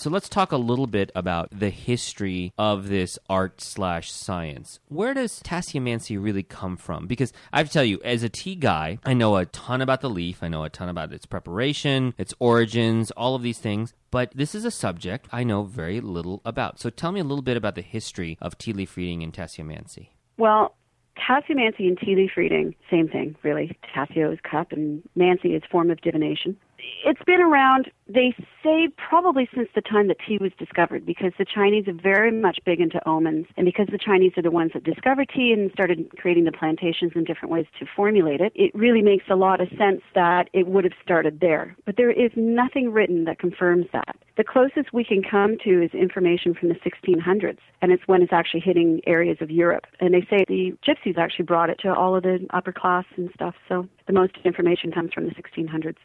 So 0.00 0.08
let's 0.08 0.30
talk 0.30 0.50
a 0.50 0.56
little 0.56 0.86
bit 0.86 1.12
about 1.14 1.50
the 1.52 1.68
history 1.68 2.54
of 2.56 2.88
this 2.88 3.18
art 3.28 3.60
slash 3.60 4.10
science. 4.10 4.80
Where 4.88 5.12
does 5.12 5.42
tasseomancy 5.42 6.16
really 6.18 6.42
come 6.42 6.78
from? 6.78 7.06
Because 7.06 7.34
I 7.52 7.58
have 7.58 7.66
to 7.66 7.72
tell 7.74 7.84
you, 7.84 8.00
as 8.02 8.22
a 8.22 8.30
tea 8.30 8.54
guy, 8.54 8.98
I 9.04 9.12
know 9.12 9.36
a 9.36 9.44
ton 9.44 9.82
about 9.82 10.00
the 10.00 10.08
leaf. 10.08 10.42
I 10.42 10.48
know 10.48 10.64
a 10.64 10.70
ton 10.70 10.88
about 10.88 11.12
its 11.12 11.26
preparation, 11.26 12.14
its 12.16 12.32
origins, 12.38 13.10
all 13.10 13.34
of 13.34 13.42
these 13.42 13.58
things. 13.58 13.92
But 14.10 14.32
this 14.34 14.54
is 14.54 14.64
a 14.64 14.70
subject 14.70 15.28
I 15.32 15.44
know 15.44 15.64
very 15.64 16.00
little 16.00 16.40
about. 16.46 16.80
So 16.80 16.88
tell 16.88 17.12
me 17.12 17.20
a 17.20 17.24
little 17.24 17.42
bit 17.42 17.58
about 17.58 17.74
the 17.74 17.82
history 17.82 18.38
of 18.40 18.56
tea 18.56 18.72
leaf 18.72 18.96
reading 18.96 19.22
and 19.22 19.34
tasseomancy. 19.34 20.12
Well, 20.38 20.76
tasseomancy 21.18 21.86
and 21.86 21.98
tea 21.98 22.16
leaf 22.16 22.30
reading, 22.38 22.74
same 22.90 23.08
thing, 23.08 23.36
really. 23.42 23.76
Tassio 23.94 24.32
is 24.32 24.38
cup 24.50 24.72
and 24.72 25.02
mancy 25.14 25.54
is 25.54 25.62
form 25.70 25.90
of 25.90 26.00
divination. 26.00 26.56
It's 27.04 27.22
been 27.24 27.40
around, 27.40 27.90
they 28.08 28.34
say, 28.62 28.88
probably 28.96 29.48
since 29.54 29.68
the 29.74 29.80
time 29.80 30.08
that 30.08 30.18
tea 30.26 30.38
was 30.40 30.52
discovered 30.58 31.06
because 31.06 31.32
the 31.38 31.44
Chinese 31.44 31.88
are 31.88 31.94
very 31.94 32.30
much 32.30 32.58
big 32.64 32.80
into 32.80 33.00
omens. 33.08 33.46
And 33.56 33.64
because 33.64 33.86
the 33.90 33.98
Chinese 33.98 34.32
are 34.36 34.42
the 34.42 34.50
ones 34.50 34.72
that 34.74 34.84
discovered 34.84 35.30
tea 35.34 35.52
and 35.52 35.70
started 35.72 36.10
creating 36.18 36.44
the 36.44 36.52
plantations 36.52 37.12
and 37.14 37.26
different 37.26 37.52
ways 37.52 37.66
to 37.78 37.86
formulate 37.96 38.40
it, 38.40 38.52
it 38.54 38.74
really 38.74 39.02
makes 39.02 39.24
a 39.30 39.36
lot 39.36 39.60
of 39.60 39.68
sense 39.78 40.02
that 40.14 40.50
it 40.52 40.66
would 40.66 40.84
have 40.84 40.92
started 41.02 41.40
there. 41.40 41.76
But 41.86 41.96
there 41.96 42.10
is 42.10 42.30
nothing 42.36 42.92
written 42.92 43.24
that 43.24 43.38
confirms 43.38 43.86
that. 43.92 44.16
The 44.36 44.44
closest 44.44 44.92
we 44.92 45.04
can 45.04 45.22
come 45.22 45.56
to 45.64 45.82
is 45.82 45.90
information 45.92 46.54
from 46.54 46.68
the 46.68 46.76
1600s, 46.76 47.58
and 47.82 47.92
it's 47.92 48.06
when 48.06 48.22
it's 48.22 48.32
actually 48.32 48.60
hitting 48.60 49.00
areas 49.06 49.38
of 49.40 49.50
Europe. 49.50 49.86
And 50.00 50.14
they 50.14 50.26
say 50.30 50.44
the 50.48 50.72
gypsies 50.86 51.18
actually 51.18 51.44
brought 51.44 51.70
it 51.70 51.78
to 51.80 51.94
all 51.94 52.16
of 52.16 52.22
the 52.22 52.46
upper 52.50 52.72
class 52.72 53.04
and 53.16 53.30
stuff. 53.34 53.54
So 53.68 53.88
the 54.06 54.12
most 54.12 54.36
information 54.44 54.92
comes 54.92 55.12
from 55.12 55.24
the 55.24 55.32
1600s. 55.32 55.96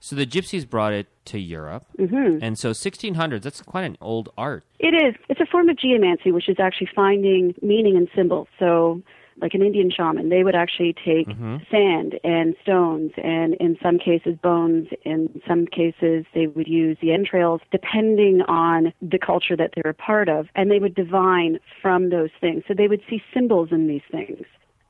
So 0.00 0.16
the 0.16 0.26
gypsies 0.26 0.68
brought 0.68 0.92
it 0.92 1.08
to 1.26 1.38
Europe. 1.38 1.84
Mm-hmm. 1.98 2.38
And 2.42 2.58
so 2.58 2.70
1600s, 2.70 3.42
that's 3.42 3.62
quite 3.62 3.84
an 3.84 3.96
old 4.00 4.30
art. 4.36 4.64
It 4.78 4.94
is. 4.94 5.14
It's 5.28 5.40
a 5.40 5.46
form 5.46 5.68
of 5.68 5.78
geomancy, 5.78 6.32
which 6.32 6.48
is 6.48 6.56
actually 6.58 6.88
finding 6.94 7.54
meaning 7.62 7.96
in 7.96 8.08
symbols. 8.14 8.48
So, 8.58 9.02
like 9.40 9.54
an 9.54 9.62
Indian 9.62 9.88
shaman, 9.88 10.30
they 10.30 10.42
would 10.42 10.56
actually 10.56 10.92
take 10.92 11.28
sand 11.70 12.18
and 12.24 12.56
stones, 12.60 13.12
and 13.22 13.54
in 13.60 13.78
some 13.80 13.96
cases, 13.96 14.34
bones. 14.42 14.88
In 15.04 15.40
some 15.46 15.66
cases, 15.66 16.26
they 16.34 16.48
would 16.48 16.66
use 16.66 16.96
the 17.00 17.12
entrails, 17.12 17.60
depending 17.70 18.42
on 18.48 18.92
the 19.00 19.18
culture 19.18 19.56
that 19.56 19.74
they're 19.74 19.92
a 19.92 19.94
part 19.94 20.28
of, 20.28 20.48
and 20.56 20.72
they 20.72 20.80
would 20.80 20.96
divine 20.96 21.60
from 21.80 22.10
those 22.10 22.30
things. 22.40 22.64
So, 22.66 22.74
they 22.74 22.88
would 22.88 23.02
see 23.08 23.22
symbols 23.32 23.68
in 23.70 23.86
these 23.86 24.02
things. 24.10 24.44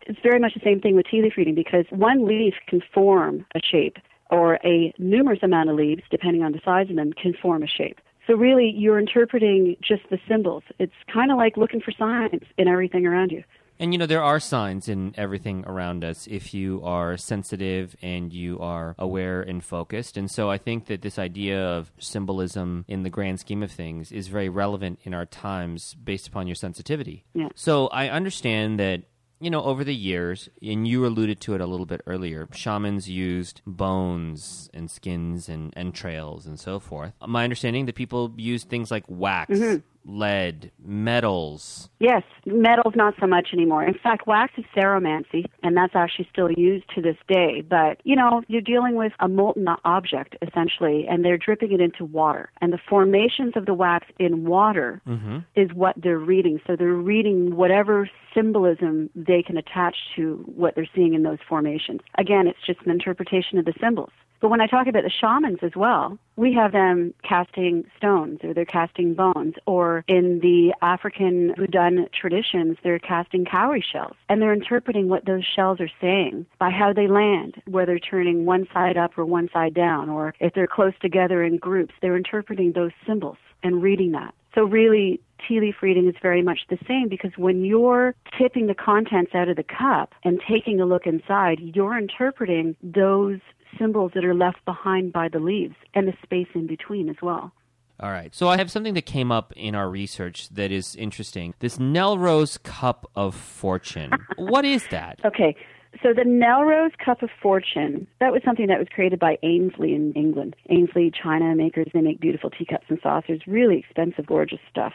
It's 0.07 0.21
very 0.23 0.39
much 0.39 0.55
the 0.55 0.61
same 0.65 0.81
thing 0.81 0.97
with 0.97 1.05
tea 1.11 1.21
leaf 1.21 1.35
reading 1.37 1.55
because 1.55 1.85
one 1.91 2.27
leaf 2.27 2.55
can 2.67 2.81
form 2.95 3.45
a 3.55 3.61
shape 3.61 3.99
or 4.31 4.59
a 4.65 4.93
numerous 4.99 5.41
amount 5.43 5.71
of 5.71 5.77
leaves, 5.77 6.03
depending 6.11 6.43
on 6.43 6.53
the 6.53 6.61
size 6.65 6.91
of 6.91 6.97
them, 6.97 7.13
can 7.13 7.35
form 7.35 7.63
a 7.63 7.67
shape. 7.67 8.01
So 8.27 8.35
really, 8.35 8.71
you're 8.77 8.99
interpreting 8.99 9.77
just 9.81 10.03
the 10.11 10.19
symbols. 10.29 10.63
It's 10.79 10.93
kind 11.13 11.33
of 11.33 11.39
like 11.39 11.57
looking 11.57 11.81
for 11.81 11.93
signs 11.93 12.43
in 12.59 12.69
everything 12.69 13.07
around 13.07 13.33
you. 13.33 13.43
And 13.81 13.95
you 13.95 13.99
know, 13.99 14.07
there 14.07 14.23
are 14.23 14.41
signs 14.41 14.89
in 14.89 15.15
everything 15.17 15.65
around 15.67 16.05
us 16.05 16.27
if 16.27 16.53
you 16.53 16.83
are 16.83 17.17
sensitive 17.17 17.95
and 18.03 18.33
you 18.33 18.59
are 18.59 18.95
aware 18.99 19.41
and 19.41 19.65
focused. 19.65 20.17
And 20.17 20.31
so 20.31 20.51
I 20.51 20.59
think 20.59 20.87
that 20.87 21.03
this 21.03 21.19
idea 21.19 21.65
of 21.65 21.93
symbolism 21.99 22.85
in 22.89 23.05
the 23.05 23.11
grand 23.11 23.41
scheme 23.41 23.63
of 23.63 23.71
things 23.71 24.11
is 24.11 24.29
very 24.29 24.49
relevant 24.49 24.99
in 25.05 25.15
our 25.15 25.27
times 25.27 25.95
based 25.95 26.27
upon 26.27 26.49
your 26.49 26.57
sensitivity. 26.57 27.25
Yeah. 27.35 27.49
So 27.55 27.87
I 27.89 28.09
understand 28.09 28.81
that. 28.81 29.03
You 29.41 29.51
know, 29.51 29.63
over 29.63 29.85
the 29.85 29.95
years, 29.95 30.49
and 30.61 30.87
you 30.87 31.07
alluded 31.07 31.41
to 31.43 31.55
it 31.55 31.61
a 31.61 31.67
little 31.67 31.87
bit 31.87 32.01
earlier, 32.07 32.49
shamans 32.53 33.09
used 33.09 33.63
bones 33.67 34.69
and 34.75 34.91
skins 34.91 35.49
and 35.49 35.73
entrails 35.77 36.45
and 36.47 36.59
so 36.59 36.81
forth. 36.81 37.13
My 37.25 37.45
understanding 37.45 37.87
that 37.87 37.95
people 37.95 38.35
used 38.37 38.69
things 38.69 38.91
like 38.91 39.05
wax, 39.07 39.53
mm-hmm. 39.53 39.79
Lead, 40.09 40.73
metals, 40.83 41.89
Yes, 42.01 42.23
metal's 42.47 42.95
not 42.95 43.15
so 43.19 43.27
much 43.27 43.49
anymore. 43.53 43.83
In 43.83 43.95
fact, 43.95 44.29
wax 44.29 44.53
is 44.57 44.65
ceromancy, 44.77 45.47
and 45.65 45.77
that's 45.77 45.97
actually 45.97 46.29
still 46.31 46.51
used 46.53 46.85
to 46.95 47.03
this 47.03 47.17
day. 47.27 47.61
But, 47.69 48.01
you 48.05 48.15
know, 48.15 48.43
you're 48.47 48.61
dealing 48.61 48.95
with 48.95 49.13
a 49.19 49.29
molten 49.29 49.67
object, 49.85 50.37
essentially, 50.41 51.07
and 51.09 51.25
they're 51.25 51.39
dripping 51.39 51.73
it 51.73 51.81
into 51.81 52.05
water. 52.05 52.51
And 52.61 52.73
the 52.73 52.79
formations 52.89 53.55
of 53.57 53.67
the 53.67 53.75
wax 53.75 54.07
in 54.21 54.45
water 54.45 55.03
mm-hmm. 55.09 55.39
is 55.57 55.73
what 55.75 55.97
they're 56.01 56.19
reading. 56.19 56.61
So 56.69 56.77
they're 56.77 56.93
reading 56.95 57.57
whatever 57.57 58.09
symbolism 58.33 59.11
they 59.17 59.43
can 59.43 59.57
attach 59.57 59.97
to 60.15 60.45
what 60.47 60.77
they're 60.77 60.89
seeing 60.95 61.15
in 61.15 61.25
those 61.25 61.39
formations. 61.49 62.01
Again, 62.17 62.47
it's 62.47 62.65
just 62.65 62.81
an 62.83 62.93
interpretation 62.93 63.59
of 63.59 63.65
the 63.65 63.75
symbols. 63.81 64.13
But 64.41 64.51
when 64.51 64.61
I 64.61 64.67
talk 64.67 64.87
about 64.87 65.03
the 65.03 65.11
shamans 65.11 65.59
as 65.63 65.73
well, 65.75 66.19
we 66.37 66.53
have 66.55 66.73
them 66.73 67.13
casting 67.23 67.85
stones 67.97 68.41
or 68.45 68.55
they're 68.55 68.65
casting 68.65 69.15
bones, 69.15 69.55
or 69.67 70.05
in 70.07 70.39
the 70.41 70.73
African 70.81 71.55
Vodun 71.59 72.11
traditions, 72.13 72.77
they're 72.83 73.01
casting 73.01 73.45
cowrie 73.45 73.85
shells. 73.93 74.15
And 74.29 74.41
they're 74.41 74.53
interpreting 74.53 75.09
what 75.09 75.25
those 75.25 75.45
shells 75.45 75.81
are 75.81 75.91
saying 76.01 76.47
by 76.59 76.71
how 76.71 76.93
they 76.93 77.09
land, 77.09 77.61
whether 77.67 77.99
turning 77.99 78.47
one 78.47 78.69
side 78.73 78.97
up 78.97 79.19
or 79.19 79.25
one 79.25 79.49
side 79.53 79.75
down, 79.75 80.09
or 80.09 80.35
if 80.39 80.55
they're 80.55 80.69
close 80.69 80.95
together 81.01 81.43
in 81.43 81.57
groups, 81.57 81.95
they're 82.01 82.17
interpreting 82.17 82.73
those 82.73 82.93
symbols 83.07 83.39
and 83.63 83.83
reading 83.83 84.13
that. 84.13 84.35
So 84.55 84.65
really, 84.65 85.21
tea 85.47 85.61
leaf 85.61 85.77
reading 85.83 86.09
is 86.09 86.15
very 86.21 86.43
much 86.43 86.61
the 86.69 86.79
same 86.87 87.09
because 87.09 87.33
when 87.37 87.65
you're 87.65 88.15
tipping 88.37 88.67
the 88.67 88.75
contents 88.75 89.35
out 89.35 89.49
of 89.49 89.57
the 89.57 89.63
cup 89.63 90.15
and 90.25 90.41
taking 90.49 90.81
a 90.81 90.87
look 90.87 91.07
inside, 91.07 91.59
you're 91.61 91.99
interpreting 91.99 92.77
those 92.83 93.39
symbols 93.79 94.13
that 94.15 94.25
are 94.25 94.35
left 94.35 94.65
behind 94.65 95.13
by 95.13 95.29
the 95.29 95.41
leaves 95.41 95.75
and 95.95 96.07
the 96.07 96.15
space 96.23 96.49
in 96.55 96.67
between 96.67 97.09
as 97.09 97.17
well. 97.23 97.53
All 98.01 98.11
right. 98.11 98.33
So 98.35 98.49
I 98.49 98.57
have 98.59 98.71
something 98.71 98.95
that 98.95 99.07
came 99.07 99.33
up 99.33 99.53
in 99.57 99.75
our 99.75 99.91
research 99.91 100.49
that 100.51 100.71
is 100.71 100.95
interesting. 100.95 101.55
This 101.59 101.79
Nelrose 101.79 102.63
Cup 102.63 103.11
of 103.17 103.35
Fortune. 103.35 104.13
what 104.37 104.65
is 104.65 104.87
that? 104.91 105.19
Okay. 105.25 105.57
So 106.03 106.11
the 106.15 106.23
Nelrose 106.23 106.97
Cup 107.05 107.23
of 107.23 107.31
Fortune, 107.43 108.07
that 108.21 108.31
was 108.31 108.43
something 108.45 108.69
that 108.69 108.79
was 108.79 108.87
created 108.95 109.19
by 109.19 109.37
Aynsley 109.43 109.97
in 109.97 110.13
England. 110.13 110.55
Aynsley 110.71 111.13
China 111.13 111.57
makers, 111.57 111.89
they 111.93 112.01
make 112.01 112.21
beautiful 112.21 112.51
teacups 112.51 112.87
and 112.89 113.01
saucers, 113.03 113.41
really 113.49 113.79
expensive, 113.79 114.27
gorgeous 114.27 114.61
stuff. 114.71 114.93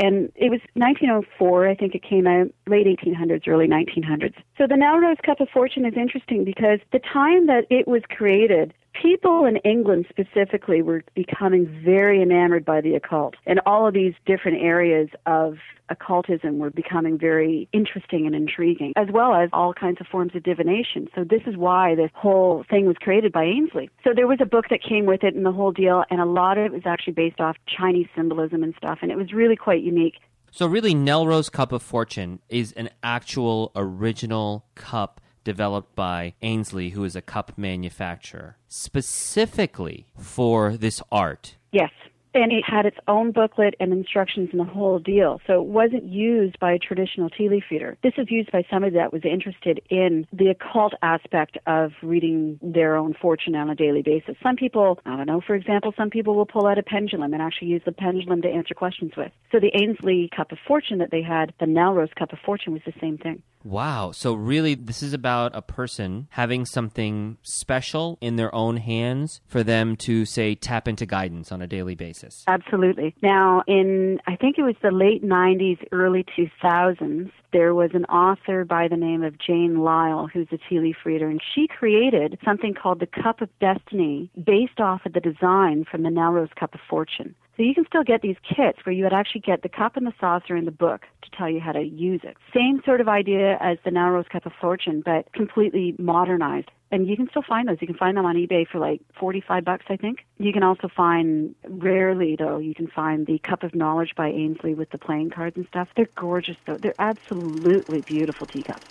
And 0.00 0.32
it 0.34 0.50
was 0.50 0.60
1904, 0.74 1.68
I 1.68 1.74
think 1.74 1.94
it 1.94 2.02
came 2.02 2.26
out, 2.26 2.48
late 2.66 2.86
1800s, 2.86 3.46
early 3.46 3.68
1900s. 3.68 4.34
So 4.56 4.66
the 4.66 4.74
Nelrose 4.74 5.20
Cup 5.22 5.40
of 5.40 5.48
Fortune 5.50 5.84
is 5.84 5.94
interesting 5.94 6.42
because 6.44 6.80
the 6.90 7.00
time 7.00 7.46
that 7.48 7.66
it 7.68 7.86
was 7.86 8.02
created, 8.08 8.72
people 9.00 9.44
in 9.44 9.56
England 9.58 10.06
specifically 10.08 10.82
were 10.82 11.02
becoming 11.14 11.66
very 11.84 12.22
enamored 12.22 12.64
by 12.64 12.80
the 12.80 12.94
occult, 12.94 13.34
and 13.46 13.60
all 13.66 13.86
of 13.86 13.94
these 13.94 14.14
different 14.26 14.62
areas 14.62 15.08
of 15.26 15.58
occultism 15.88 16.58
were 16.58 16.70
becoming 16.70 17.18
very 17.18 17.68
interesting 17.72 18.26
and 18.26 18.34
intriguing, 18.34 18.92
as 18.96 19.08
well 19.10 19.34
as 19.34 19.48
all 19.52 19.72
kinds 19.74 20.00
of 20.00 20.06
forms 20.06 20.34
of 20.34 20.42
divination. 20.42 21.08
So 21.14 21.24
this 21.24 21.42
is 21.46 21.56
why 21.56 21.94
this 21.94 22.10
whole 22.14 22.64
thing 22.70 22.86
was 22.86 22.96
created 23.00 23.32
by 23.32 23.44
Aynsley. 23.44 23.88
So 24.04 24.10
there 24.14 24.26
was 24.26 24.38
a 24.40 24.46
book 24.46 24.66
that 24.70 24.80
came 24.82 25.06
with 25.06 25.24
it 25.24 25.34
and 25.34 25.44
the 25.44 25.52
whole 25.52 25.72
deal, 25.72 26.04
and 26.10 26.20
a 26.20 26.26
lot 26.26 26.58
of 26.58 26.66
it 26.66 26.72
was 26.72 26.82
actually 26.84 27.14
based 27.14 27.40
off 27.40 27.56
Chinese 27.66 28.06
symbolism 28.14 28.62
and 28.62 28.74
stuff, 28.76 28.98
and 29.02 29.10
it 29.10 29.16
was 29.16 29.32
really 29.32 29.56
quite 29.56 29.82
unique. 29.82 30.16
So 30.52 30.66
really, 30.66 30.94
Nelrose 30.94 31.50
Cup 31.50 31.72
of 31.72 31.82
Fortune 31.82 32.40
is 32.48 32.72
an 32.72 32.90
actual 33.02 33.70
original 33.76 34.66
cup 34.74 35.20
developed 35.50 35.96
by 35.96 36.34
Aynsley, 36.40 36.92
who 36.92 37.02
is 37.02 37.16
a 37.16 37.20
cup 37.20 37.58
manufacturer, 37.58 38.56
specifically 38.68 40.06
for 40.16 40.76
this 40.76 41.02
art. 41.10 41.56
Yes. 41.72 41.90
And 42.32 42.52
it 42.52 42.62
had 42.64 42.86
its 42.86 42.98
own 43.08 43.32
booklet 43.32 43.74
and 43.80 43.92
instructions 43.92 44.50
and 44.52 44.60
the 44.60 44.72
whole 44.72 45.00
deal. 45.00 45.40
So 45.48 45.54
it 45.54 45.66
wasn't 45.66 46.04
used 46.04 46.56
by 46.60 46.70
a 46.74 46.78
traditional 46.78 47.28
tea 47.28 47.48
leaf 47.48 47.64
reader. 47.68 47.98
This 48.04 48.12
was 48.16 48.30
used 48.30 48.52
by 48.52 48.62
somebody 48.70 48.94
that 48.94 49.12
was 49.12 49.22
interested 49.24 49.80
in 49.90 50.28
the 50.32 50.50
occult 50.50 50.92
aspect 51.02 51.58
of 51.66 51.90
reading 52.00 52.60
their 52.62 52.94
own 52.94 53.14
fortune 53.20 53.56
on 53.56 53.68
a 53.68 53.74
daily 53.74 54.02
basis. 54.02 54.36
Some 54.40 54.54
people, 54.54 55.00
I 55.04 55.16
don't 55.16 55.26
know, 55.26 55.40
for 55.44 55.56
example, 55.56 55.92
some 55.96 56.10
people 56.10 56.36
will 56.36 56.46
pull 56.46 56.68
out 56.68 56.78
a 56.78 56.84
pendulum 56.84 57.32
and 57.32 57.42
actually 57.42 57.66
use 57.66 57.82
the 57.84 57.90
pendulum 57.90 58.42
to 58.42 58.48
answer 58.48 58.74
questions 58.74 59.10
with. 59.16 59.32
So 59.50 59.58
the 59.58 59.72
Aynsley 59.72 60.30
Cup 60.30 60.52
of 60.52 60.58
Fortune 60.68 60.98
that 60.98 61.10
they 61.10 61.22
had, 61.22 61.52
the 61.58 61.66
Nelrose 61.66 62.14
Cup 62.14 62.32
of 62.32 62.38
Fortune, 62.46 62.72
was 62.74 62.82
the 62.86 62.94
same 63.00 63.18
thing. 63.18 63.42
Wow. 63.62 64.12
So, 64.12 64.34
really, 64.34 64.74
this 64.74 65.02
is 65.02 65.12
about 65.12 65.54
a 65.54 65.62
person 65.62 66.28
having 66.30 66.64
something 66.64 67.36
special 67.42 68.18
in 68.20 68.36
their 68.36 68.54
own 68.54 68.78
hands 68.78 69.40
for 69.46 69.62
them 69.62 69.96
to, 69.96 70.24
say, 70.24 70.54
tap 70.54 70.88
into 70.88 71.06
guidance 71.06 71.52
on 71.52 71.60
a 71.60 71.66
daily 71.66 71.94
basis. 71.94 72.44
Absolutely. 72.46 73.14
Now, 73.22 73.62
in 73.66 74.18
I 74.26 74.36
think 74.36 74.58
it 74.58 74.62
was 74.62 74.76
the 74.82 74.90
late 74.90 75.22
90s, 75.22 75.78
early 75.92 76.24
2000s, 76.36 77.30
there 77.52 77.74
was 77.74 77.90
an 77.94 78.04
author 78.06 78.64
by 78.64 78.88
the 78.88 78.96
name 78.96 79.22
of 79.22 79.38
Jane 79.38 79.80
Lyle, 79.80 80.28
who's 80.32 80.48
a 80.52 80.58
tea 80.68 80.78
leaf 80.78 80.96
reader, 81.04 81.28
and 81.28 81.40
she 81.54 81.66
created 81.66 82.38
something 82.44 82.74
called 82.74 83.00
the 83.00 83.22
Cup 83.22 83.40
of 83.40 83.48
Destiny 83.60 84.30
based 84.42 84.80
off 84.80 85.04
of 85.04 85.12
the 85.12 85.20
design 85.20 85.84
from 85.90 86.02
the 86.02 86.10
Nelrose 86.10 86.54
Cup 86.54 86.74
of 86.74 86.80
Fortune. 86.88 87.34
So 87.56 87.62
you 87.62 87.74
can 87.74 87.84
still 87.86 88.04
get 88.04 88.22
these 88.22 88.36
kits 88.42 88.78
where 88.84 88.92
you 88.92 89.04
would 89.04 89.12
actually 89.12 89.42
get 89.42 89.62
the 89.62 89.68
cup 89.68 89.96
and 89.96 90.06
the 90.06 90.12
saucer 90.18 90.56
in 90.56 90.64
the 90.64 90.70
book 90.70 91.02
to 91.22 91.30
tell 91.36 91.48
you 91.48 91.60
how 91.60 91.72
to 91.72 91.82
use 91.82 92.20
it. 92.24 92.36
Same 92.54 92.80
sort 92.84 93.00
of 93.00 93.08
idea 93.08 93.58
as 93.60 93.78
the 93.84 93.90
Nelrose 93.90 94.28
Cup 94.28 94.46
of 94.46 94.52
Fortune, 94.60 95.02
but 95.04 95.32
completely 95.32 95.94
modernized. 95.98 96.70
And 96.92 97.06
you 97.06 97.16
can 97.16 97.28
still 97.30 97.44
find 97.46 97.68
those. 97.68 97.76
You 97.80 97.86
can 97.86 97.96
find 97.96 98.16
them 98.16 98.24
on 98.24 98.36
eBay 98.36 98.66
for 98.66 98.78
like 98.78 99.00
45 99.18 99.64
bucks, 99.64 99.84
I 99.88 99.96
think. 99.96 100.20
You 100.38 100.52
can 100.52 100.62
also 100.62 100.88
find, 100.94 101.54
rarely 101.68 102.36
though, 102.36 102.58
you 102.58 102.74
can 102.74 102.88
find 102.88 103.26
the 103.26 103.38
Cup 103.38 103.62
of 103.62 103.74
Knowledge 103.74 104.14
by 104.16 104.30
Aynsley 104.30 104.76
with 104.76 104.90
the 104.90 104.98
playing 104.98 105.30
cards 105.30 105.56
and 105.56 105.66
stuff. 105.68 105.88
They're 105.96 106.08
gorgeous 106.16 106.56
though. 106.66 106.78
They're 106.82 107.00
absolutely 107.00 108.00
beautiful 108.00 108.46
teacups. 108.46 108.86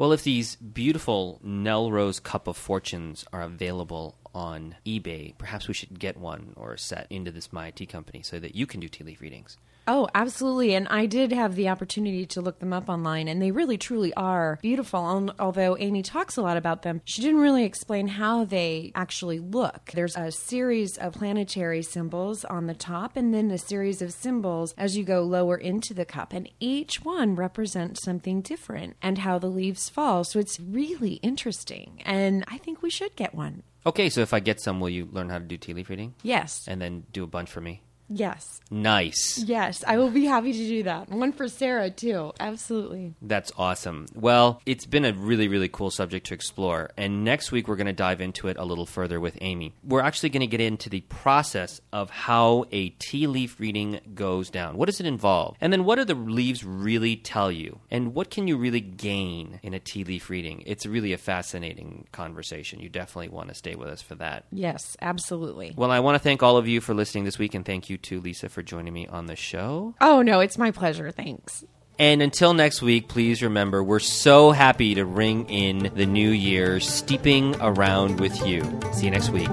Well, 0.00 0.12
if 0.12 0.24
these 0.24 0.56
beautiful 0.56 1.42
Nelrose 1.44 2.22
Cup 2.22 2.46
of 2.46 2.56
Fortunes 2.56 3.26
are 3.34 3.42
available 3.42 4.16
on 4.34 4.76
eBay, 4.86 5.36
perhaps 5.38 5.68
we 5.68 5.74
should 5.74 5.98
get 5.98 6.16
one 6.16 6.52
or 6.56 6.76
set 6.76 7.06
into 7.10 7.30
this 7.30 7.52
Maya 7.52 7.72
Tea 7.72 7.86
Company 7.86 8.22
so 8.22 8.38
that 8.38 8.54
you 8.54 8.66
can 8.66 8.80
do 8.80 8.88
tea 8.88 9.04
leaf 9.04 9.20
readings. 9.20 9.56
Oh, 9.88 10.08
absolutely. 10.14 10.74
And 10.74 10.86
I 10.88 11.06
did 11.06 11.32
have 11.32 11.56
the 11.56 11.68
opportunity 11.68 12.24
to 12.26 12.40
look 12.40 12.60
them 12.60 12.72
up 12.72 12.88
online, 12.88 13.26
and 13.26 13.42
they 13.42 13.50
really 13.50 13.78
truly 13.78 14.14
are 14.14 14.58
beautiful. 14.62 15.32
Although 15.40 15.76
Amy 15.78 16.02
talks 16.02 16.36
a 16.36 16.42
lot 16.42 16.56
about 16.56 16.82
them, 16.82 17.00
she 17.04 17.22
didn't 17.22 17.40
really 17.40 17.64
explain 17.64 18.06
how 18.06 18.44
they 18.44 18.92
actually 18.94 19.40
look. 19.40 19.90
There's 19.92 20.16
a 20.16 20.30
series 20.30 20.96
of 20.96 21.14
planetary 21.14 21.82
symbols 21.82 22.44
on 22.44 22.66
the 22.66 22.74
top, 22.74 23.16
and 23.16 23.34
then 23.34 23.50
a 23.50 23.58
series 23.58 24.00
of 24.00 24.12
symbols 24.12 24.74
as 24.78 24.96
you 24.96 25.02
go 25.02 25.22
lower 25.22 25.56
into 25.56 25.92
the 25.92 26.04
cup, 26.04 26.32
and 26.32 26.48
each 26.60 27.02
one 27.02 27.34
represents 27.34 28.02
something 28.02 28.42
different 28.42 28.96
and 29.02 29.18
how 29.18 29.38
the 29.38 29.48
leaves 29.48 29.88
fall. 29.88 30.22
So 30.22 30.38
it's 30.38 30.60
really 30.60 31.14
interesting, 31.14 32.00
and 32.04 32.44
I 32.46 32.58
think 32.58 32.80
we 32.82 32.90
should 32.90 33.16
get 33.16 33.34
one. 33.34 33.64
Okay, 33.86 34.10
so 34.10 34.20
if 34.20 34.34
I 34.34 34.40
get 34.40 34.60
some, 34.60 34.78
will 34.80 34.90
you 34.90 35.08
learn 35.10 35.30
how 35.30 35.38
to 35.38 35.44
do 35.44 35.56
tea 35.56 35.72
leaf 35.72 35.88
reading? 35.88 36.14
Yes. 36.22 36.66
And 36.68 36.80
then 36.80 37.04
do 37.12 37.24
a 37.24 37.26
bunch 37.26 37.50
for 37.50 37.60
me? 37.60 37.82
Yes. 38.10 38.60
Nice. 38.72 39.38
Yes, 39.38 39.82
I 39.86 39.96
will 39.96 40.10
be 40.10 40.26
happy 40.26 40.52
to 40.52 40.58
do 40.58 40.82
that. 40.82 41.08
One 41.08 41.32
for 41.32 41.48
Sarah, 41.48 41.90
too. 41.90 42.32
Absolutely. 42.38 43.14
That's 43.22 43.52
awesome. 43.56 44.06
Well, 44.14 44.60
it's 44.66 44.86
been 44.86 45.04
a 45.04 45.12
really, 45.12 45.48
really 45.48 45.68
cool 45.68 45.90
subject 45.90 46.26
to 46.26 46.34
explore. 46.34 46.90
And 46.96 47.24
next 47.24 47.52
week, 47.52 47.68
we're 47.68 47.76
going 47.76 47.86
to 47.86 47.92
dive 47.92 48.20
into 48.20 48.48
it 48.48 48.56
a 48.56 48.64
little 48.64 48.86
further 48.86 49.20
with 49.20 49.38
Amy. 49.40 49.74
We're 49.84 50.02
actually 50.02 50.30
going 50.30 50.40
to 50.40 50.46
get 50.46 50.60
into 50.60 50.88
the 50.88 51.00
process 51.02 51.80
of 51.92 52.10
how 52.10 52.64
a 52.72 52.90
tea 52.90 53.26
leaf 53.26 53.58
reading 53.58 54.00
goes 54.14 54.50
down. 54.50 54.76
What 54.76 54.86
does 54.86 55.00
it 55.00 55.06
involve? 55.06 55.56
And 55.60 55.72
then 55.72 55.84
what 55.84 55.96
do 55.96 56.04
the 56.04 56.14
leaves 56.14 56.64
really 56.64 57.16
tell 57.16 57.50
you? 57.50 57.80
And 57.90 58.14
what 58.14 58.30
can 58.30 58.48
you 58.48 58.56
really 58.56 58.80
gain 58.80 59.60
in 59.62 59.74
a 59.74 59.80
tea 59.80 60.04
leaf 60.04 60.30
reading? 60.30 60.62
It's 60.66 60.84
really 60.86 61.12
a 61.12 61.18
fascinating 61.18 62.06
conversation. 62.12 62.80
You 62.80 62.88
definitely 62.88 63.28
want 63.28 63.48
to 63.48 63.54
stay 63.54 63.76
with 63.76 63.88
us 63.88 64.02
for 64.02 64.16
that. 64.16 64.46
Yes, 64.50 64.96
absolutely. 65.00 65.74
Well, 65.76 65.90
I 65.90 66.00
want 66.00 66.16
to 66.16 66.20
thank 66.20 66.42
all 66.42 66.56
of 66.56 66.66
you 66.66 66.80
for 66.80 66.94
listening 66.94 67.24
this 67.24 67.38
week, 67.38 67.54
and 67.54 67.64
thank 67.64 67.88
you 67.90 67.98
to 68.02 68.20
Lisa, 68.20 68.48
for 68.48 68.62
joining 68.62 68.92
me 68.92 69.06
on 69.06 69.26
the 69.26 69.36
show. 69.36 69.94
Oh, 70.00 70.22
no, 70.22 70.40
it's 70.40 70.58
my 70.58 70.70
pleasure. 70.70 71.10
Thanks. 71.10 71.64
And 71.98 72.22
until 72.22 72.54
next 72.54 72.80
week, 72.80 73.08
please 73.08 73.42
remember 73.42 73.84
we're 73.84 73.98
so 73.98 74.52
happy 74.52 74.94
to 74.94 75.04
ring 75.04 75.48
in 75.50 75.92
the 75.94 76.06
new 76.06 76.30
year 76.30 76.80
steeping 76.80 77.54
around 77.60 78.20
with 78.20 78.46
you. 78.46 78.62
See 78.94 79.04
you 79.04 79.10
next 79.10 79.28
week. 79.28 79.50